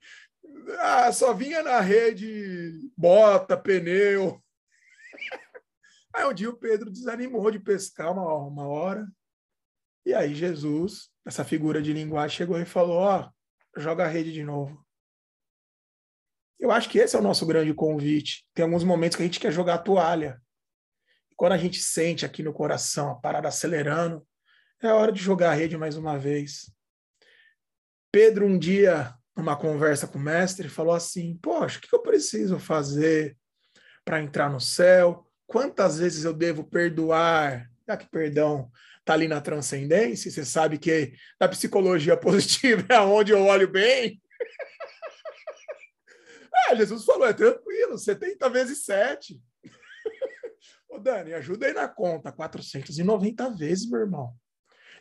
ah, 0.80 1.12
só 1.12 1.34
vinha 1.34 1.62
na 1.62 1.80
rede 1.80 2.90
bota, 2.98 3.56
pneu. 3.56 4.42
Aí 6.12 6.26
um 6.26 6.34
dia 6.34 6.50
o 6.50 6.58
Pedro 6.58 6.92
desanimou 6.92 7.52
de 7.52 7.60
pescar 7.60 8.12
uma, 8.12 8.36
uma 8.36 8.68
hora. 8.68 9.08
E 10.06 10.14
aí 10.14 10.34
Jesus, 10.34 11.10
essa 11.26 11.44
figura 11.44 11.82
de 11.82 11.94
linguagem, 11.94 12.38
chegou 12.38 12.60
e 12.60 12.66
falou: 12.66 12.98
Ó, 12.98 13.30
oh, 13.76 13.80
joga 13.80 14.06
a 14.06 14.08
rede 14.08 14.32
de 14.32 14.44
novo. 14.44 14.83
Eu 16.60 16.72
acho 16.72 16.90
que 16.90 16.98
esse 16.98 17.16
é 17.16 17.20
o 17.20 17.24
nosso 17.24 17.46
grande 17.46 17.74
convite. 17.74 18.46
Tem 18.54 18.64
alguns 18.64 18.84
momentos 18.84 19.16
que 19.16 19.24
a 19.24 19.26
gente 19.26 19.40
quer 19.40 19.52
jogar 19.52 19.76
a 19.76 19.80
toalha. 19.80 20.42
Quando 21.36 21.54
a 21.54 21.58
gente 21.58 21.82
sente 21.82 22.26
aqui 22.26 22.42
no 22.44 22.54
coração 22.54 23.12
a 23.12 23.16
parada 23.16 23.48
acelerando, 23.48 24.26
é 24.82 24.92
hora 24.92 25.12
de 25.12 25.22
jogar 25.22 25.52
a 25.52 25.54
rede 25.54 25.78
mais 25.78 25.98
uma 25.98 26.18
vez. 26.18 26.72
Pedro, 28.12 28.46
um 28.46 28.58
dia, 28.58 29.14
numa 29.36 29.56
conversa 29.56 30.08
com 30.08 30.20
o 30.20 30.22
mestre, 30.22 30.70
falou 30.70 30.94
assim: 30.94 31.38
Poxa, 31.42 31.80
o 31.80 31.82
que 31.82 31.94
eu 31.94 32.02
preciso 32.02 32.60
fazer 32.60 33.38
para 34.06 34.22
entrar 34.22 34.50
no 34.50 34.60
céu? 34.60 35.28
Quantas 35.48 36.00
vezes 36.00 36.24
eu 36.24 36.34
devo 36.34 36.64
perdoar? 36.64 37.70
Já 37.88 37.98
que 37.98 38.10
perdão 38.10 38.72
está 39.00 39.14
ali 39.14 39.28
na 39.28 39.42
transcendência, 39.42 40.32
você 40.32 40.46
sabe 40.46 40.78
que 40.78 41.14
na 41.40 41.48
psicologia 41.48 42.16
positiva 42.18 42.86
é 42.90 43.00
onde 43.00 43.32
eu 43.32 43.44
olho 43.44 43.68
bem. 43.68 44.22
Ah, 46.70 46.76
Jesus 46.76 47.04
falou: 47.06 47.28
é 47.28 47.34
tranquilo, 47.34 47.98
70 47.98 48.50
vezes 48.50 48.86
7. 48.86 49.40
Ô, 50.90 51.00
Dani, 51.00 51.34
ajuda 51.34 51.68
aí 51.68 51.74
na 51.74 51.88
conta: 51.88 52.32
490 52.32 53.50
vezes, 53.52 53.90
meu 53.90 54.02
irmão. 54.02 54.34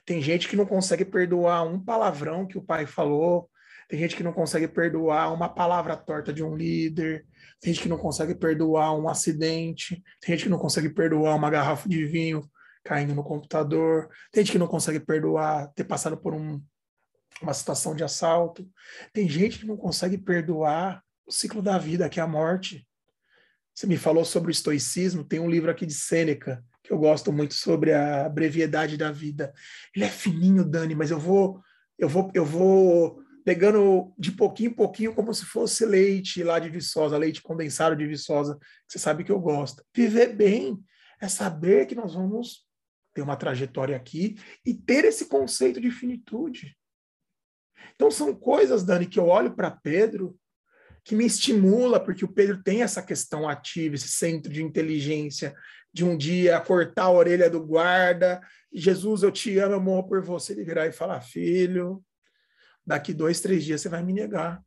Tem 0.05 0.21
gente 0.21 0.49
que 0.49 0.57
não 0.57 0.67
consegue 0.67 1.05
perdoar 1.05 1.63
um 1.63 1.83
palavrão 1.83 2.47
que 2.47 2.59
o 2.59 2.63
pai 2.63 2.87
falou, 2.87 3.49
tem 3.89 4.01
gente 4.01 4.17
que 4.17 4.23
não 4.23 4.33
consegue 4.33 4.67
perdoar 4.67 5.33
uma 5.33 5.49
palavra 5.49 5.97
torta 5.97 6.33
de 6.33 6.43
um 6.43 6.57
líder, 6.57 7.27
tem 7.61 7.73
gente 7.73 7.83
que 7.83 7.89
não 7.89 7.99
consegue 7.99 8.35
perdoar 8.35 8.97
um 8.97 9.09
acidente, 9.09 10.03
tem 10.21 10.35
gente 10.35 10.45
que 10.45 10.51
não 10.51 10.59
consegue 10.59 10.89
perdoar 10.89 11.37
uma 11.37 11.51
garrafa 11.51 11.89
de 11.89 12.05
vinho 12.05 12.43
caindo 12.85 13.15
no 13.15 13.23
computador, 13.23 14.09
tem 14.33 14.43
gente 14.43 14.53
que 14.53 14.59
não 14.59 14.67
consegue 14.67 14.99
perdoar 14.99 15.71
ter 15.75 15.85
passado 15.85 16.17
por 16.17 16.35
um, 16.35 16.61
uma 17.41 17.55
situação 17.55 17.95
de 17.95 18.03
assalto, 18.03 18.69
tem 19.13 19.29
gente 19.29 19.61
que 19.61 19.67
não 19.67 19.77
consegue 19.77 20.19
perdoar 20.19 21.01
o 21.33 21.35
ciclo 21.35 21.63
da 21.63 21.79
vida, 21.79 22.11
que 22.11 22.21
é 22.21 22.23
a 22.23 22.27
morte. 22.27 22.87
Você 23.75 23.87
me 23.87 23.97
falou 23.97 24.23
sobre 24.23 24.51
o 24.51 24.53
estoicismo, 24.53 25.25
tem 25.25 25.41
um 25.41 25.49
livro 25.49 25.71
aqui 25.71 25.87
de 25.87 25.95
Sêneca, 25.95 26.63
que 26.85 26.93
eu 26.93 26.99
gosto 26.99 27.33
muito 27.33 27.55
sobre 27.55 27.95
a 27.95 28.29
brevidade 28.29 28.99
da 28.99 29.11
vida. 29.11 29.51
Ele 29.97 30.05
é 30.05 30.09
fininho, 30.09 30.63
Dani, 30.63 30.95
mas 30.95 31.11
eu 31.11 31.19
vou 31.19 31.61
eu 31.99 32.09
vou 32.09 32.31
eu 32.35 32.45
vou 32.45 33.23
pegando 33.45 34.13
de 34.19 34.31
pouquinho 34.31 34.71
em 34.71 34.75
pouquinho 34.75 35.15
como 35.15 35.33
se 35.33 35.47
fosse 35.47 35.87
leite 35.87 36.43
lá 36.45 36.59
de 36.59 36.69
Viçosa, 36.69 37.17
leite 37.17 37.43
condensado 37.43 37.97
de 37.97 38.07
Viçosa, 38.07 38.59
que 38.59 38.93
você 38.93 38.99
sabe 38.99 39.25
que 39.25 39.33
eu 39.33 39.41
gosto. 39.41 39.83
Viver 39.95 40.37
bem 40.37 40.79
é 41.19 41.29
saber 41.29 41.87
que 41.87 41.95
nós 41.95 42.15
vamos 42.15 42.67
ter 43.15 43.23
uma 43.23 43.37
trajetória 43.37 43.97
aqui 43.97 44.37
e 44.67 44.75
ter 44.75 45.07
esse 45.07 45.27
conceito 45.27 45.81
de 45.81 45.91
finitude. 45.91 46.77
Então 47.95 48.11
são 48.11 48.35
coisas, 48.35 48.85
Dani, 48.85 49.07
que 49.07 49.19
eu 49.19 49.27
olho 49.27 49.55
para 49.55 49.71
Pedro 49.71 50.39
que 51.05 51.15
me 51.15 51.27
estimula, 51.27 51.99
porque 51.99 52.25
o 52.25 52.33
Pedro 52.33 52.63
tem 52.63 52.83
essa 52.83 53.03
questão 53.03 53.49
ativa, 53.49 53.95
esse 53.95 54.09
centro 54.09 54.53
de 54.53 54.63
inteligência, 54.63 55.55
de 55.93 56.05
um 56.05 56.17
dia 56.17 56.61
cortar 56.61 57.05
a 57.05 57.11
orelha 57.11 57.51
do 57.51 57.65
guarda, 57.65 58.41
Jesus, 58.73 59.23
eu 59.23 59.31
te 59.31 59.59
amo, 59.59 59.75
eu 59.75 59.81
morro 59.81 60.09
por 60.09 60.23
você, 60.23 60.53
ele 60.53 60.65
virar 60.65 60.87
e 60.87 60.93
falar, 60.93 61.21
filho, 61.21 62.03
daqui 62.87 63.13
dois, 63.13 63.41
três 63.41 63.65
dias 63.65 63.81
você 63.81 63.89
vai 63.89 64.03
me 64.03 64.13
negar. 64.13 64.63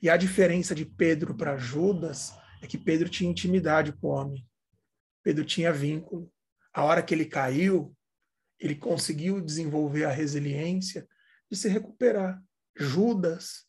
E 0.00 0.08
a 0.08 0.16
diferença 0.16 0.74
de 0.74 0.84
Pedro 0.84 1.34
para 1.34 1.56
Judas 1.56 2.32
é 2.62 2.66
que 2.66 2.78
Pedro 2.78 3.08
tinha 3.08 3.30
intimidade 3.30 3.92
com 3.92 4.06
o 4.06 4.10
homem. 4.10 4.46
Pedro 5.22 5.44
tinha 5.44 5.72
vínculo. 5.72 6.30
A 6.72 6.84
hora 6.84 7.02
que 7.02 7.12
ele 7.12 7.24
caiu, 7.24 7.94
ele 8.58 8.74
conseguiu 8.74 9.40
desenvolver 9.40 10.04
a 10.04 10.10
resiliência 10.10 11.06
de 11.50 11.56
se 11.56 11.68
recuperar. 11.68 12.40
Judas, 12.76 13.66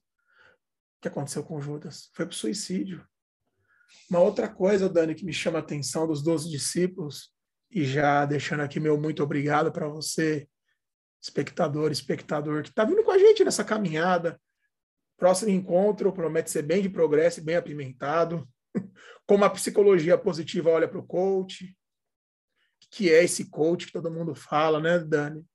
que 1.02 1.08
aconteceu 1.08 1.44
com 1.44 1.60
Judas? 1.60 2.10
Foi 2.14 2.26
para 2.26 2.34
o 2.34 2.36
suicídio. 2.36 3.06
Uma 4.10 4.20
outra 4.20 4.48
coisa, 4.48 4.88
Dani, 4.88 5.16
que 5.16 5.26
me 5.26 5.34
chama 5.34 5.60
a 5.60 5.62
atenção 5.62 6.08
dos 6.08 6.24
doze 6.24 6.50
discípulos, 6.50 7.34
e 7.70 7.84
já 7.84 8.26
deixando 8.26 8.62
aqui 8.62 8.80
meu 8.80 9.00
muito 9.00 9.24
obrigado 9.24 9.72
para 9.72 9.88
você 9.88 10.48
espectador, 11.22 11.92
espectador 11.92 12.64
que 12.64 12.70
está 12.70 12.84
vindo 12.84 13.04
com 13.04 13.12
a 13.12 13.18
gente 13.18 13.44
nessa 13.44 13.64
caminhada. 13.64 14.40
Próximo 15.18 15.52
encontro 15.52 16.12
promete 16.12 16.50
ser 16.50 16.64
bem 16.64 16.82
de 16.82 16.90
progresso 16.90 17.40
e 17.40 17.44
bem 17.44 17.56
apimentado. 17.56 18.48
Como 19.26 19.46
a 19.46 19.50
psicologia 19.50 20.18
positiva 20.18 20.70
olha 20.70 20.88
para 20.88 21.00
o 21.00 21.06
coach, 21.06 21.78
que 22.90 23.10
é 23.10 23.24
esse 23.24 23.50
coach 23.50 23.86
que 23.86 23.94
todo 23.94 24.12
mundo 24.12 24.36
fala, 24.36 24.80
né, 24.80 25.00
Dani? 25.00 25.46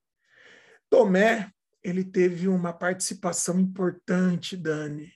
Tomé, 0.88 1.50
ele 1.82 2.04
teve 2.04 2.48
uma 2.48 2.72
participação 2.72 3.60
importante, 3.60 4.56
Dani, 4.56 5.12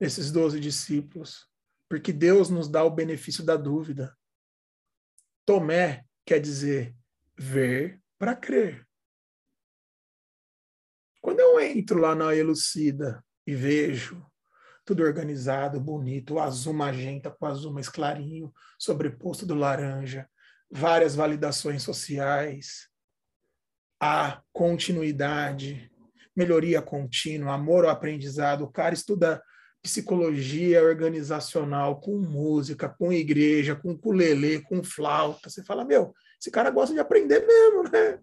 nesses 0.00 0.30
doze 0.30 0.60
discípulos, 0.60 1.48
porque 1.88 2.12
Deus 2.12 2.50
nos 2.50 2.68
dá 2.68 2.84
o 2.84 2.90
benefício 2.90 3.44
da 3.44 3.56
dúvida. 3.56 4.16
Tomé 5.44 6.04
quer 6.24 6.40
dizer 6.40 6.94
ver 7.38 8.00
para 8.18 8.34
crer. 8.34 8.86
Quando 11.20 11.40
eu 11.40 11.60
entro 11.60 11.98
lá 11.98 12.14
na 12.14 12.34
Elucida 12.34 13.24
e 13.46 13.54
vejo 13.54 14.24
tudo 14.84 15.02
organizado, 15.02 15.80
bonito, 15.80 16.38
azul 16.38 16.72
magenta 16.72 17.30
com 17.30 17.46
azul 17.46 17.72
mais 17.72 17.88
clarinho, 17.88 18.52
sobreposto 18.78 19.44
do 19.44 19.54
laranja, 19.54 20.30
várias 20.70 21.16
validações 21.16 21.82
sociais, 21.82 22.88
a 24.00 24.40
continuidade, 24.52 25.90
melhoria 26.36 26.80
contínua, 26.80 27.54
amor 27.54 27.84
ao 27.84 27.90
aprendizado. 27.90 28.62
O 28.62 28.70
cara 28.70 28.94
estuda 28.94 29.42
psicologia 29.86 30.82
organizacional 30.82 32.00
com 32.00 32.18
música, 32.18 32.88
com 32.88 33.12
igreja, 33.12 33.76
com 33.76 33.92
ukulele, 33.92 34.60
com 34.62 34.82
flauta. 34.82 35.48
Você 35.48 35.62
fala, 35.62 35.84
meu, 35.84 36.12
esse 36.40 36.50
cara 36.50 36.70
gosta 36.70 36.92
de 36.92 36.98
aprender 36.98 37.46
mesmo, 37.46 37.84
né? 37.84 38.20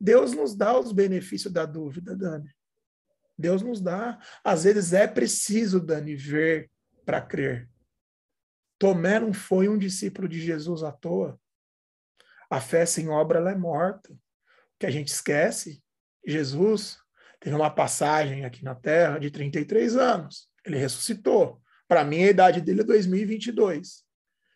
Deus 0.00 0.32
nos 0.32 0.54
dá 0.54 0.78
os 0.78 0.92
benefícios 0.92 1.52
da 1.52 1.66
dúvida, 1.66 2.16
Dani. 2.16 2.48
Deus 3.36 3.60
nos 3.60 3.80
dá. 3.80 4.20
Às 4.44 4.62
vezes 4.62 4.92
é 4.92 5.08
preciso, 5.08 5.80
Dani, 5.80 6.14
ver 6.14 6.70
para 7.04 7.20
crer. 7.20 7.68
Tomé 8.78 9.18
não 9.18 9.34
foi 9.34 9.68
um 9.68 9.76
discípulo 9.76 10.28
de 10.28 10.40
Jesus 10.40 10.84
à 10.84 10.92
toa. 10.92 11.40
A 12.48 12.60
fé 12.60 12.86
sem 12.86 13.08
obra 13.08 13.40
ela 13.40 13.50
é 13.50 13.56
morta. 13.56 14.12
O 14.12 14.18
que 14.78 14.86
a 14.86 14.90
gente 14.90 15.08
esquece, 15.08 15.82
Jesus 16.24 16.98
teve 17.40 17.56
uma 17.56 17.70
passagem 17.70 18.44
aqui 18.44 18.64
na 18.64 18.76
Terra 18.76 19.18
de 19.18 19.28
33 19.28 19.96
anos. 19.96 20.51
Ele 20.64 20.76
ressuscitou. 20.76 21.60
Para 21.88 22.04
mim, 22.04 22.22
a 22.22 22.30
idade 22.30 22.60
dele 22.60 22.80
é 22.80 22.84
2022. 22.84 24.04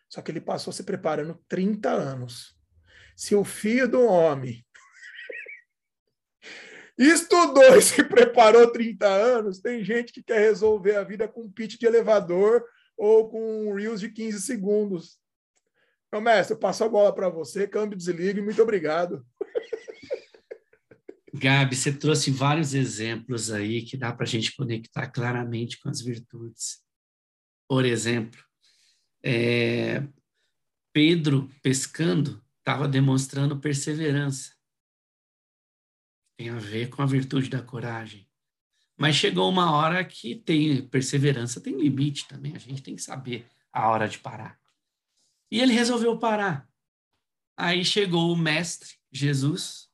Só 0.09 0.21
que 0.21 0.31
ele 0.31 0.41
passou 0.41 0.71
se 0.71 0.83
preparando 0.83 1.39
30 1.47 1.89
anos. 1.89 2.55
Se 3.15 3.35
o 3.35 3.43
filho 3.43 3.87
do 3.87 4.01
homem 4.01 4.65
estudou 6.97 7.75
e 7.75 7.81
se 7.81 8.03
preparou 8.03 8.71
30 8.71 9.07
anos. 9.07 9.59
Tem 9.59 9.83
gente 9.83 10.13
que 10.13 10.23
quer 10.23 10.39
resolver 10.39 10.95
a 10.95 11.03
vida 11.03 11.27
com 11.27 11.41
um 11.41 11.51
pitch 11.51 11.77
de 11.77 11.85
elevador 11.85 12.63
ou 12.97 13.29
com 13.29 13.67
um 13.67 13.73
Reels 13.73 13.99
de 13.99 14.09
15 14.09 14.41
segundos. 14.41 15.19
Meu 16.11 16.21
mestre, 16.21 16.55
eu 16.55 16.59
passo 16.59 16.83
a 16.83 16.89
bola 16.89 17.13
para 17.13 17.29
você, 17.29 17.67
câmbio, 17.67 17.97
desligue, 17.97 18.41
muito 18.41 18.61
obrigado. 18.61 19.25
Gabi, 21.37 21.75
você 21.75 21.93
trouxe 21.93 22.31
vários 22.31 22.73
exemplos 22.73 23.51
aí 23.51 23.83
que 23.83 23.95
dá 23.97 24.13
para 24.13 24.25
a 24.25 24.27
gente 24.27 24.55
conectar 24.55 25.07
claramente 25.07 25.79
com 25.79 25.89
as 25.89 26.01
virtudes. 26.01 26.81
Por 27.67 27.85
exemplo, 27.85 28.43
é, 29.23 30.07
Pedro 30.93 31.49
pescando 31.61 32.43
estava 32.59 32.87
demonstrando 32.87 33.59
perseverança 33.59 34.57
tem 36.37 36.49
a 36.49 36.59
ver 36.59 36.89
com 36.89 37.01
a 37.01 37.05
virtude 37.05 37.49
da 37.49 37.61
coragem. 37.61 38.29
Mas 38.95 39.15
chegou 39.15 39.49
uma 39.49 39.71
hora 39.71 40.05
que 40.05 40.35
tem 40.35 40.87
perseverança, 40.87 41.59
tem 41.59 41.75
limite 41.75 42.27
também, 42.27 42.55
a 42.55 42.59
gente 42.59 42.81
tem 42.81 42.95
que 42.95 43.01
saber 43.01 43.47
a 43.73 43.89
hora 43.89 44.07
de 44.07 44.19
parar. 44.19 44.59
E 45.51 45.59
ele 45.59 45.73
resolveu 45.73 46.17
parar. 46.17 46.69
Aí 47.55 47.83
chegou 47.83 48.31
o 48.31 48.37
mestre, 48.37 48.95
Jesus, 49.11 49.86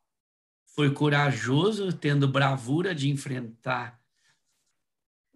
foi 0.74 0.92
corajoso, 0.92 1.94
tendo 1.94 2.28
bravura 2.28 2.94
de 2.94 3.10
enfrentar 3.10 4.00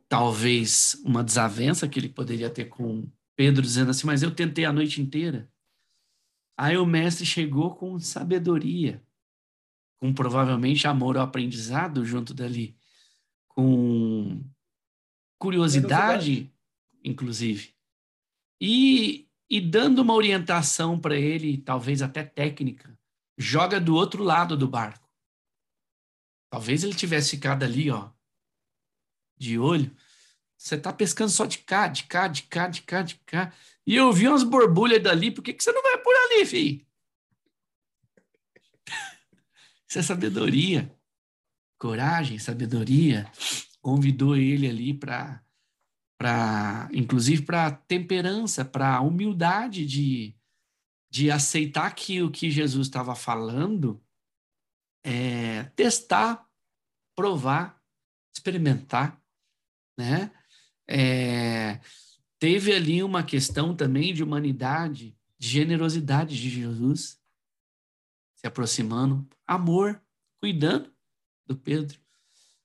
talvez 0.09 1.01
uma 1.05 1.23
desavença 1.23 1.87
que 1.87 1.99
ele 1.99 2.09
poderia 2.09 2.49
ter 2.49 2.65
com 2.65 3.09
Pedro, 3.35 3.61
dizendo 3.61 3.91
assim: 3.91 4.07
Mas 4.07 4.23
eu 4.23 4.33
tentei 4.33 4.65
a 4.65 4.73
noite 4.73 5.01
inteira. 5.01 5.49
Aí 6.57 6.75
o 6.75 6.85
mestre 6.85 7.25
chegou 7.25 7.75
com 7.75 7.99
sabedoria, 7.99 9.03
com 9.97 10.11
provavelmente 10.11 10.87
amor 10.87 11.17
ao 11.17 11.23
aprendizado 11.23 12.03
junto 12.03 12.33
dali, 12.33 12.75
com 13.47 14.43
curiosidade, 15.37 16.51
inclusive, 17.03 17.75
e, 18.59 19.29
e 19.47 19.61
dando 19.61 19.99
uma 19.99 20.15
orientação 20.15 20.99
para 20.99 21.15
ele, 21.15 21.59
talvez 21.59 22.01
até 22.01 22.23
técnica, 22.23 22.97
joga 23.37 23.79
do 23.79 23.93
outro 23.93 24.23
lado 24.23 24.57
do 24.57 24.67
barco. 24.67 25.06
Talvez 26.57 26.83
ele 26.83 26.95
tivesse 26.95 27.29
ficado 27.29 27.61
ali, 27.61 27.91
ó, 27.91 28.09
de 29.37 29.59
olho. 29.59 29.95
Você 30.57 30.73
está 30.73 30.91
pescando 30.91 31.29
só 31.29 31.45
de 31.45 31.59
cá, 31.59 31.87
de 31.87 32.05
cá, 32.05 32.27
de 32.27 32.41
cá, 32.41 32.67
de 32.67 32.81
cá, 32.81 33.03
de 33.03 33.13
cá. 33.17 33.53
E 33.85 33.95
eu 33.95 34.11
vi 34.11 34.27
umas 34.27 34.41
borbulhas 34.41 35.03
dali, 35.03 35.29
por 35.29 35.43
que, 35.43 35.53
que 35.53 35.63
você 35.63 35.71
não 35.71 35.83
vai 35.83 35.99
por 35.99 36.15
ali, 36.15 36.47
filho? 36.47 36.83
Isso 39.87 39.99
é 39.99 40.01
sabedoria. 40.01 40.91
Coragem, 41.77 42.39
sabedoria. 42.39 43.31
Convidou 43.79 44.35
ele 44.35 44.67
ali 44.67 44.95
para 44.95 45.43
para 46.17 46.89
inclusive 46.91 47.43
para 47.43 47.69
temperança, 47.69 48.65
para 48.65 48.99
humildade 49.01 49.85
de, 49.85 50.35
de 51.07 51.29
aceitar 51.29 51.93
que 51.93 52.23
o 52.23 52.31
que 52.31 52.49
Jesus 52.49 52.87
estava 52.87 53.13
falando 53.13 54.03
é 55.03 55.63
testar, 55.75 56.46
provar, 57.17 57.81
experimentar, 58.31 59.19
né? 59.97 60.31
É, 60.87 61.79
teve 62.39 62.71
ali 62.71 63.01
uma 63.01 63.23
questão 63.23 63.75
também 63.75 64.13
de 64.13 64.23
humanidade, 64.23 65.17
de 65.39 65.47
generosidade 65.47 66.39
de 66.39 66.49
Jesus 66.49 67.19
se 68.35 68.45
aproximando, 68.45 69.27
amor, 69.47 69.99
cuidando 70.39 70.93
do 71.45 71.57
Pedro. 71.57 71.99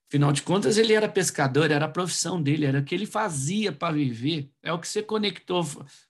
Afinal 0.07 0.31
de 0.31 0.43
contas, 0.43 0.77
ele 0.77 0.93
era 0.93 1.09
pescador, 1.09 1.71
era 1.71 1.87
a 1.87 1.91
profissão 1.91 2.43
dele, 2.43 2.67
era 2.67 2.81
o 2.81 2.85
que 2.85 2.95
ele 2.95 3.07
fazia 3.07 3.73
para 3.73 3.95
viver. 3.95 4.53
É 4.63 4.71
o 4.71 4.79
que 4.79 4.87
você 4.87 5.03
conectou 5.03 5.65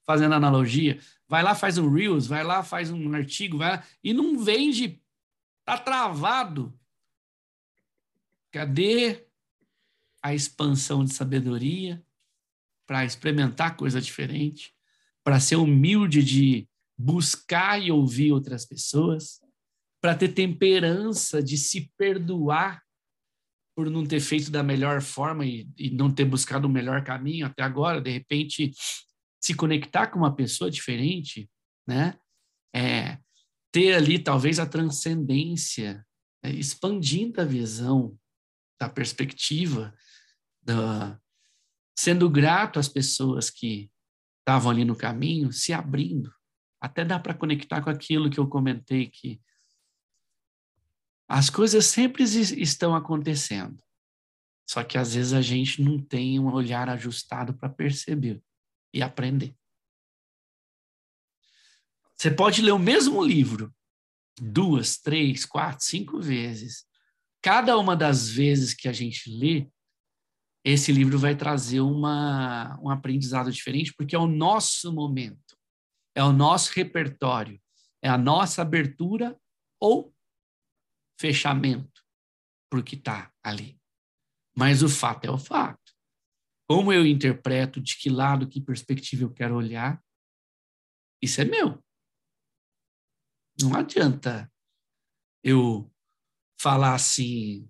fazendo 0.05 0.35
analogia. 0.35 0.98
Vai 1.28 1.44
lá, 1.44 1.55
faz 1.55 1.78
um 1.78 1.88
Reels, 1.88 2.26
vai 2.26 2.42
lá, 2.42 2.64
faz 2.64 2.90
um 2.90 3.14
artigo, 3.14 3.59
vai 3.59 3.76
lá, 3.76 3.85
e 4.02 4.12
não 4.12 4.37
vende, 4.37 5.00
tá 5.64 5.78
travado. 5.78 6.76
Cadê 8.53 9.27
a 10.23 10.35
expansão 10.35 11.05
de 11.05 11.15
sabedoria 11.15 12.05
para 12.87 13.05
experimentar 13.05 13.77
coisa 13.77 14.01
diferente, 14.01 14.75
para 15.25 15.41
ser 15.41 15.57
humilde 15.57 16.23
de 16.23 16.69
buscar 16.97 17.83
e 17.83 17.91
ouvir 17.91 18.31
outras 18.33 18.67
pessoas, 18.67 19.41
para 20.01 20.15
ter 20.15 20.29
temperança 20.29 21.43
de 21.43 21.57
se 21.57 21.91
perdoar 21.97 22.83
por 23.75 23.88
não 23.88 24.05
ter 24.05 24.21
feito 24.21 24.51
da 24.51 24.62
melhor 24.62 25.01
forma 25.01 25.47
e, 25.47 25.67
e 25.79 25.91
não 25.91 26.12
ter 26.12 26.27
buscado 26.27 26.69
o 26.69 26.71
melhor 26.71 27.03
caminho 27.03 27.47
até 27.47 27.62
agora, 27.62 28.03
de 28.03 28.11
repente 28.11 28.71
se 29.41 29.55
conectar 29.55 30.09
com 30.09 30.19
uma 30.19 30.37
pessoa 30.37 30.71
diferente, 30.71 31.51
né? 31.87 32.19
É, 32.75 33.19
ter 33.73 33.95
ali 33.95 34.19
talvez 34.19 34.59
a 34.59 34.67
transcendência, 34.67 36.07
é, 36.43 36.51
expandindo 36.51 37.41
a 37.41 37.45
visão 37.45 38.17
da 38.83 38.88
perspectiva, 38.88 39.95
da, 40.61 41.16
sendo 41.97 42.29
grato 42.29 42.81
às 42.81 42.88
pessoas 42.88 43.49
que 43.49 43.88
estavam 44.40 44.73
ali 44.73 44.85
no 44.85 44.97
caminho, 44.97 45.53
se 45.53 45.73
abrindo. 45.73 46.35
Até 46.81 47.05
dá 47.05 47.16
para 47.16 47.33
conectar 47.33 47.81
com 47.81 47.90
aquilo 47.90 48.29
que 48.29 48.40
eu 48.40 48.49
comentei 48.49 49.09
que 49.09 49.40
as 51.29 51.49
coisas 51.49 51.87
sempre 51.87 52.25
estão 52.25 52.92
acontecendo. 52.92 53.81
Só 54.68 54.83
que 54.83 54.99
às 54.99 55.14
vezes 55.14 55.33
a 55.33 55.40
gente 55.40 55.81
não 55.81 56.03
tem 56.03 56.40
um 56.40 56.53
olhar 56.53 56.88
ajustado 56.88 57.55
para 57.55 57.68
perceber 57.68 58.42
e 58.92 59.01
aprender. 59.01 59.55
Você 62.16 62.33
pode 62.33 62.61
ler 62.62 62.73
o 62.73 62.79
mesmo 62.81 63.25
livro 63.25 63.73
duas, 64.40 64.97
três, 64.97 65.45
quatro, 65.45 65.85
cinco 65.85 66.21
vezes. 66.21 66.85
Cada 67.42 67.76
uma 67.76 67.96
das 67.96 68.28
vezes 68.28 68.72
que 68.72 68.88
a 68.88 68.92
gente 68.92 69.28
lê, 69.28 69.68
esse 70.64 70.92
livro 70.92 71.18
vai 71.18 71.37
trazer 71.37 71.81
uma, 71.81 72.78
um 72.81 72.88
aprendizado 72.88 73.50
diferente, 73.50 73.92
porque 73.94 74.14
é 74.14 74.18
o 74.18 74.28
nosso 74.28 74.92
momento, 74.92 75.59
é 76.14 76.22
o 76.22 76.33
nosso 76.33 76.72
repertório, 76.72 77.61
é 78.00 78.09
a 78.09 78.16
nossa 78.16 78.62
abertura 78.62 79.37
ou 79.81 80.14
fechamento 81.20 82.02
para 82.70 82.78
o 82.78 82.85
que 82.85 82.94
está 82.94 83.33
ali. 83.42 83.81
Mas 84.57 84.83
o 84.83 84.88
fato 84.88 85.24
é 85.24 85.31
o 85.31 85.38
fato. 85.38 85.92
Como 86.68 86.92
eu 86.92 87.05
interpreto, 87.05 87.81
de 87.81 87.98
que 87.98 88.09
lado, 88.09 88.48
que 88.48 88.61
perspectiva 88.61 89.24
eu 89.24 89.33
quero 89.33 89.57
olhar, 89.57 90.02
isso 91.20 91.40
é 91.40 91.44
meu. 91.44 91.83
Não 93.61 93.74
adianta 93.74 94.50
eu 95.44 95.91
falar 96.62 96.94
assim, 96.94 97.68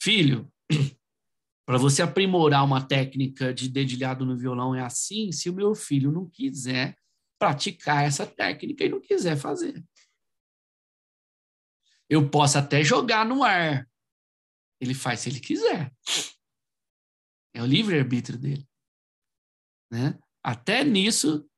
filho, 0.00 0.48
para 1.66 1.76
você 1.78 2.00
aprimorar 2.00 2.64
uma 2.64 2.86
técnica 2.86 3.52
de 3.52 3.68
dedilhado 3.68 4.24
no 4.24 4.36
violão 4.36 4.72
é 4.72 4.82
assim, 4.82 5.32
se 5.32 5.50
o 5.50 5.52
meu 5.52 5.74
filho 5.74 6.12
não 6.12 6.30
quiser 6.30 6.96
praticar 7.40 8.04
essa 8.04 8.24
técnica 8.24 8.84
e 8.84 8.88
não 8.88 9.00
quiser 9.00 9.36
fazer. 9.36 9.84
Eu 12.08 12.30
posso 12.30 12.56
até 12.56 12.84
jogar 12.84 13.26
no 13.26 13.42
ar. 13.42 13.90
Ele 14.80 14.94
faz 14.94 15.20
se 15.20 15.30
ele 15.30 15.40
quiser. 15.40 15.92
É 17.52 17.62
o 17.62 17.66
livre-arbítrio 17.66 18.38
dele. 18.38 18.68
Né? 19.90 20.16
Até 20.40 20.84
nisso, 20.84 21.50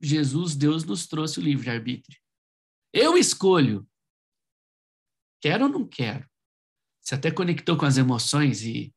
Jesus, 0.00 0.56
Deus 0.56 0.82
nos 0.82 1.06
trouxe 1.06 1.38
o 1.38 1.42
livre-arbítrio. 1.42 2.20
Eu 2.92 3.16
escolho. 3.16 3.88
Quero 5.40 5.64
ou 5.64 5.70
não 5.70 5.86
quero? 5.86 6.26
Você 7.00 7.14
até 7.14 7.30
conectou 7.30 7.76
com 7.76 7.86
as 7.86 7.96
emoções 7.96 8.62
e 8.62 8.92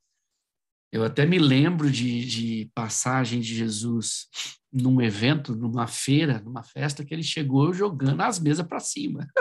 eu 0.91 1.03
até 1.03 1.23
me 1.25 1.37
lembro 1.37 1.91
de, 1.91 2.25
de 2.25 2.71
passagem 2.73 3.39
de 3.39 3.55
Jesus 3.55 4.27
num 4.71 4.99
evento, 5.01 5.55
numa 5.55 5.85
feira, 5.85 6.39
numa 6.39 6.63
festa, 6.63 7.05
que 7.05 7.13
ele 7.13 7.21
chegou 7.21 7.71
jogando 7.73 8.21
as 8.21 8.39
mesas 8.39 8.65
para 8.65 8.79
cima. 8.79 9.27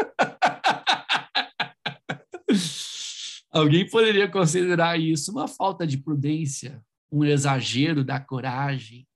Alguém 3.51 3.89
poderia 3.89 4.31
considerar 4.31 5.01
isso 5.01 5.33
uma 5.33 5.49
falta 5.49 5.87
de 5.87 5.97
prudência, 5.97 6.83
um 7.11 7.25
exagero 7.25 8.05
da 8.05 8.21
coragem, 8.21 9.09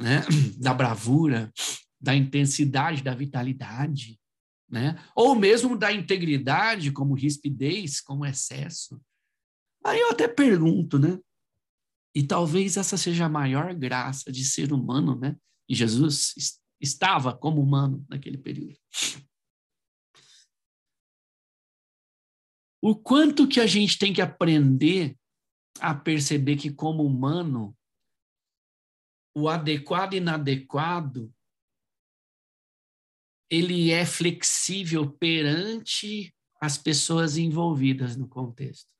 né? 0.00 0.22
da 0.58 0.74
bravura, 0.74 1.52
da 2.00 2.12
intensidade, 2.14 3.02
da 3.02 3.14
vitalidade, 3.14 4.18
né? 4.68 5.02
ou 5.14 5.34
mesmo 5.34 5.76
da 5.76 5.92
integridade, 5.92 6.90
como 6.92 7.14
rispidez, 7.14 8.00
como 8.00 8.26
excesso. 8.26 9.00
Aí 9.84 10.00
eu 10.00 10.10
até 10.10 10.26
pergunto, 10.26 10.98
né? 10.98 11.18
E 12.14 12.22
talvez 12.22 12.76
essa 12.76 12.96
seja 12.96 13.26
a 13.26 13.28
maior 13.28 13.74
graça 13.74 14.32
de 14.32 14.44
ser 14.44 14.72
humano, 14.72 15.14
né? 15.14 15.36
E 15.68 15.74
Jesus 15.74 16.34
estava 16.80 17.36
como 17.36 17.62
humano 17.62 18.04
naquele 18.08 18.38
período. 18.38 18.78
o 22.88 22.94
quanto 22.94 23.48
que 23.48 23.58
a 23.60 23.66
gente 23.66 23.98
tem 23.98 24.12
que 24.12 24.22
aprender 24.22 25.18
a 25.80 25.92
perceber 25.92 26.54
que, 26.54 26.72
como 26.72 27.04
humano, 27.04 27.76
o 29.34 29.48
adequado 29.48 30.14
e 30.14 30.18
inadequado 30.18 31.34
ele 33.50 33.90
é 33.90 34.04
flexível 34.04 35.10
perante 35.10 36.34
as 36.60 36.76
pessoas 36.76 37.36
envolvidas 37.36 38.16
no 38.16 38.28
contexto. 38.28 38.90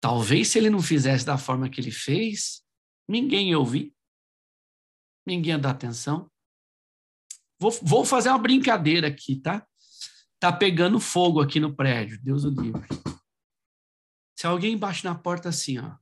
Talvez 0.00 0.48
se 0.48 0.58
ele 0.58 0.70
não 0.70 0.82
fizesse 0.82 1.24
da 1.24 1.38
forma 1.38 1.68
que 1.68 1.80
ele 1.80 1.90
fez, 1.90 2.62
ninguém 3.08 3.50
ia 3.50 3.58
ouvir, 3.58 3.94
ninguém 5.26 5.52
ia 5.52 5.58
dar 5.58 5.70
atenção. 5.70 6.30
Vou, 7.58 7.70
vou 7.82 8.04
fazer 8.04 8.28
uma 8.28 8.38
brincadeira 8.38 9.08
aqui, 9.08 9.36
tá? 9.36 9.66
Tá 10.38 10.52
pegando 10.52 11.00
fogo 11.00 11.40
aqui 11.40 11.58
no 11.58 11.74
prédio, 11.74 12.22
Deus 12.22 12.44
o 12.44 12.50
livre. 12.50 12.86
Se 14.38 14.46
alguém 14.46 14.76
bate 14.76 15.04
na 15.04 15.14
porta 15.14 15.48
assim, 15.48 15.78
ó, 15.78 15.96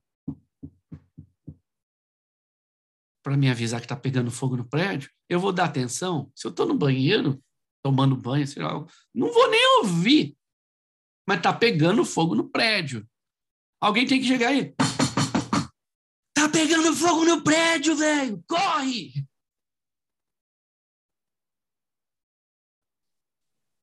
para 3.23 3.37
me 3.37 3.49
avisar 3.49 3.79
que 3.79 3.85
está 3.85 3.95
pegando 3.95 4.29
fogo 4.29 4.57
no 4.57 4.67
prédio, 4.67 5.09
eu 5.29 5.39
vou 5.39 5.53
dar 5.53 5.65
atenção. 5.65 6.29
Se 6.35 6.45
eu 6.45 6.51
estou 6.51 6.65
no 6.65 6.75
banheiro, 6.75 7.41
tomando 7.81 8.17
banho, 8.17 8.45
sei 8.45 8.61
lá, 8.61 8.73
não 9.15 9.31
vou 9.31 9.49
nem 9.49 9.79
ouvir. 9.79 10.37
Mas 11.27 11.37
está 11.37 11.53
pegando 11.53 12.03
fogo 12.03 12.35
no 12.35 12.49
prédio. 12.49 13.07
Alguém 13.81 14.05
tem 14.05 14.19
que 14.19 14.27
chegar 14.27 14.49
aí. 14.49 14.75
Tá 16.33 16.49
pegando 16.49 16.93
fogo 16.93 17.23
no 17.23 17.41
prédio, 17.41 17.95
velho! 17.95 18.43
Corre! 18.45 19.25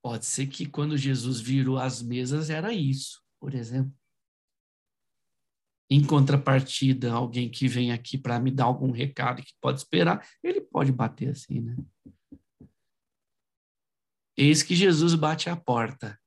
Pode 0.03 0.27
ser 0.27 0.47
que 0.47 0.67
quando 0.67 0.97
Jesus 0.97 1.41
virou 1.41 1.79
as 1.79 2.03
mesas 2.03 2.51
era 2.51 2.73
isso, 2.73 3.23
por 3.39 3.55
exemplo. 3.55 4.00
Em 5.91 6.07
contrapartida, 6.07 7.13
alguém 7.13 7.51
que 7.51 7.67
vem 7.67 7.91
aqui 7.91 8.17
para 8.17 8.39
me 8.39 8.51
dar 8.51 8.65
algum 8.65 8.93
recado 8.93 9.43
que 9.43 9.53
pode 9.61 9.81
esperar, 9.81 10.25
ele 10.43 10.61
pode 10.61 10.93
bater 10.93 11.31
assim, 11.31 11.61
né? 11.61 11.77
Eis 14.37 14.63
que 14.63 14.75
Jesus 14.75 15.15
bate 15.15 15.51
a 15.51 15.57
porta. 15.57 16.19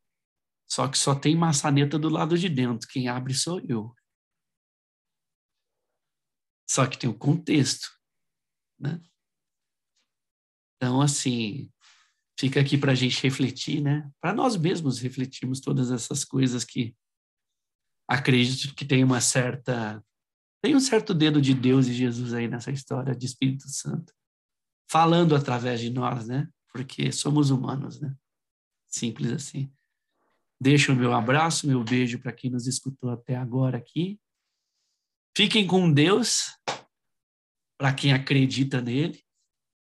Só 0.70 0.88
que 0.88 0.98
só 0.98 1.16
tem 1.16 1.36
maçaneta 1.36 1.98
do 1.98 2.10
lado 2.10 2.38
de 2.38 2.50
dentro. 2.50 2.88
Quem 2.88 3.08
abre 3.08 3.34
sou 3.34 3.62
eu. 3.62 3.96
Só 6.70 6.86
que 6.88 6.98
tem 6.98 7.10
o 7.10 7.18
contexto, 7.18 7.88
né? 8.80 9.02
Então, 10.76 11.02
assim, 11.02 11.72
fica 12.38 12.60
aqui 12.60 12.78
para 12.78 12.92
a 12.92 12.96
gente 12.96 13.22
refletir, 13.22 13.82
né? 13.82 14.12
Para 14.20 14.34
nós 14.34 14.58
mesmos 14.58 15.00
refletirmos 15.00 15.60
todas 15.60 15.92
essas 15.92 16.26
coisas 16.26 16.66
que 16.66 16.96
acredito 18.08 18.76
que 18.76 18.86
tem 18.86 19.04
uma 19.04 19.22
certa 19.22 20.04
tem 20.62 20.76
um 20.76 20.80
certo 20.80 21.14
dedo 21.14 21.42
de 21.42 21.54
Deus 21.54 21.88
e 21.88 21.94
Jesus 21.94 22.34
aí 22.34 22.48
nessa 22.48 22.72
história 22.72 23.14
de 23.14 23.26
Espírito 23.26 23.68
Santo 23.68 24.14
falando 24.90 25.36
através 25.36 25.80
de 25.80 25.90
nós, 25.90 26.28
né? 26.28 26.48
Porque 26.72 27.12
somos 27.12 27.50
humanos, 27.50 28.00
né? 28.00 28.16
Simples 28.88 29.32
assim. 29.32 29.72
Deixo 30.62 30.94
o 30.94 30.96
meu 30.96 31.14
abraço, 31.14 31.68
meu 31.68 31.84
beijo 31.84 32.20
para 32.20 32.32
quem 32.32 32.50
nos 32.50 32.68
escutou 32.68 33.10
até 33.10 33.36
agora 33.36 33.78
aqui. 33.78 34.20
Fiquem 35.36 35.66
com 35.66 35.92
Deus, 35.92 36.56
para 37.78 37.94
quem 37.94 38.14
acredita 38.14 38.80
nele. 38.80 39.22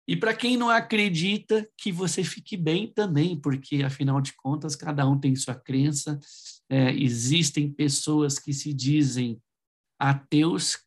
E 0.08 0.16
para 0.16 0.34
quem 0.34 0.56
não 0.56 0.70
acredita, 0.70 1.68
que 1.76 1.90
você 1.90 2.22
fique 2.22 2.56
bem 2.56 2.92
também, 2.92 3.40
porque 3.40 3.82
afinal 3.82 4.20
de 4.20 4.32
contas, 4.34 4.76
cada 4.76 5.08
um 5.08 5.18
tem 5.18 5.34
sua 5.34 5.54
crença. 5.54 6.18
É, 6.68 6.90
existem 6.92 7.72
pessoas 7.72 8.38
que 8.38 8.52
se 8.52 8.72
dizem 8.72 9.40
ateus 9.98 10.78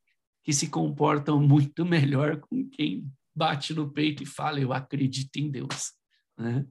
que 0.44 0.54
se 0.54 0.68
comportam 0.70 1.40
muito 1.40 1.86
melhor 1.86 2.40
com 2.40 2.70
quem 2.70 3.10
bate 3.36 3.74
no 3.74 3.92
peito 3.92 4.24
e 4.24 4.26
fala: 4.26 4.60
Eu 4.60 4.74
acredito 4.74 5.38
em 5.38 5.50
Deus. 5.50 5.94
Né? 6.38 6.66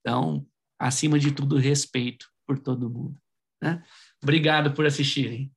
Então, 0.00 0.46
acima 0.78 1.18
de 1.18 1.32
tudo, 1.32 1.56
respeito 1.56 2.28
por 2.46 2.58
todo 2.58 2.90
mundo. 2.90 3.18
Né? 3.62 3.82
Obrigado 4.22 4.72
por 4.72 4.86
assistirem. 4.86 5.52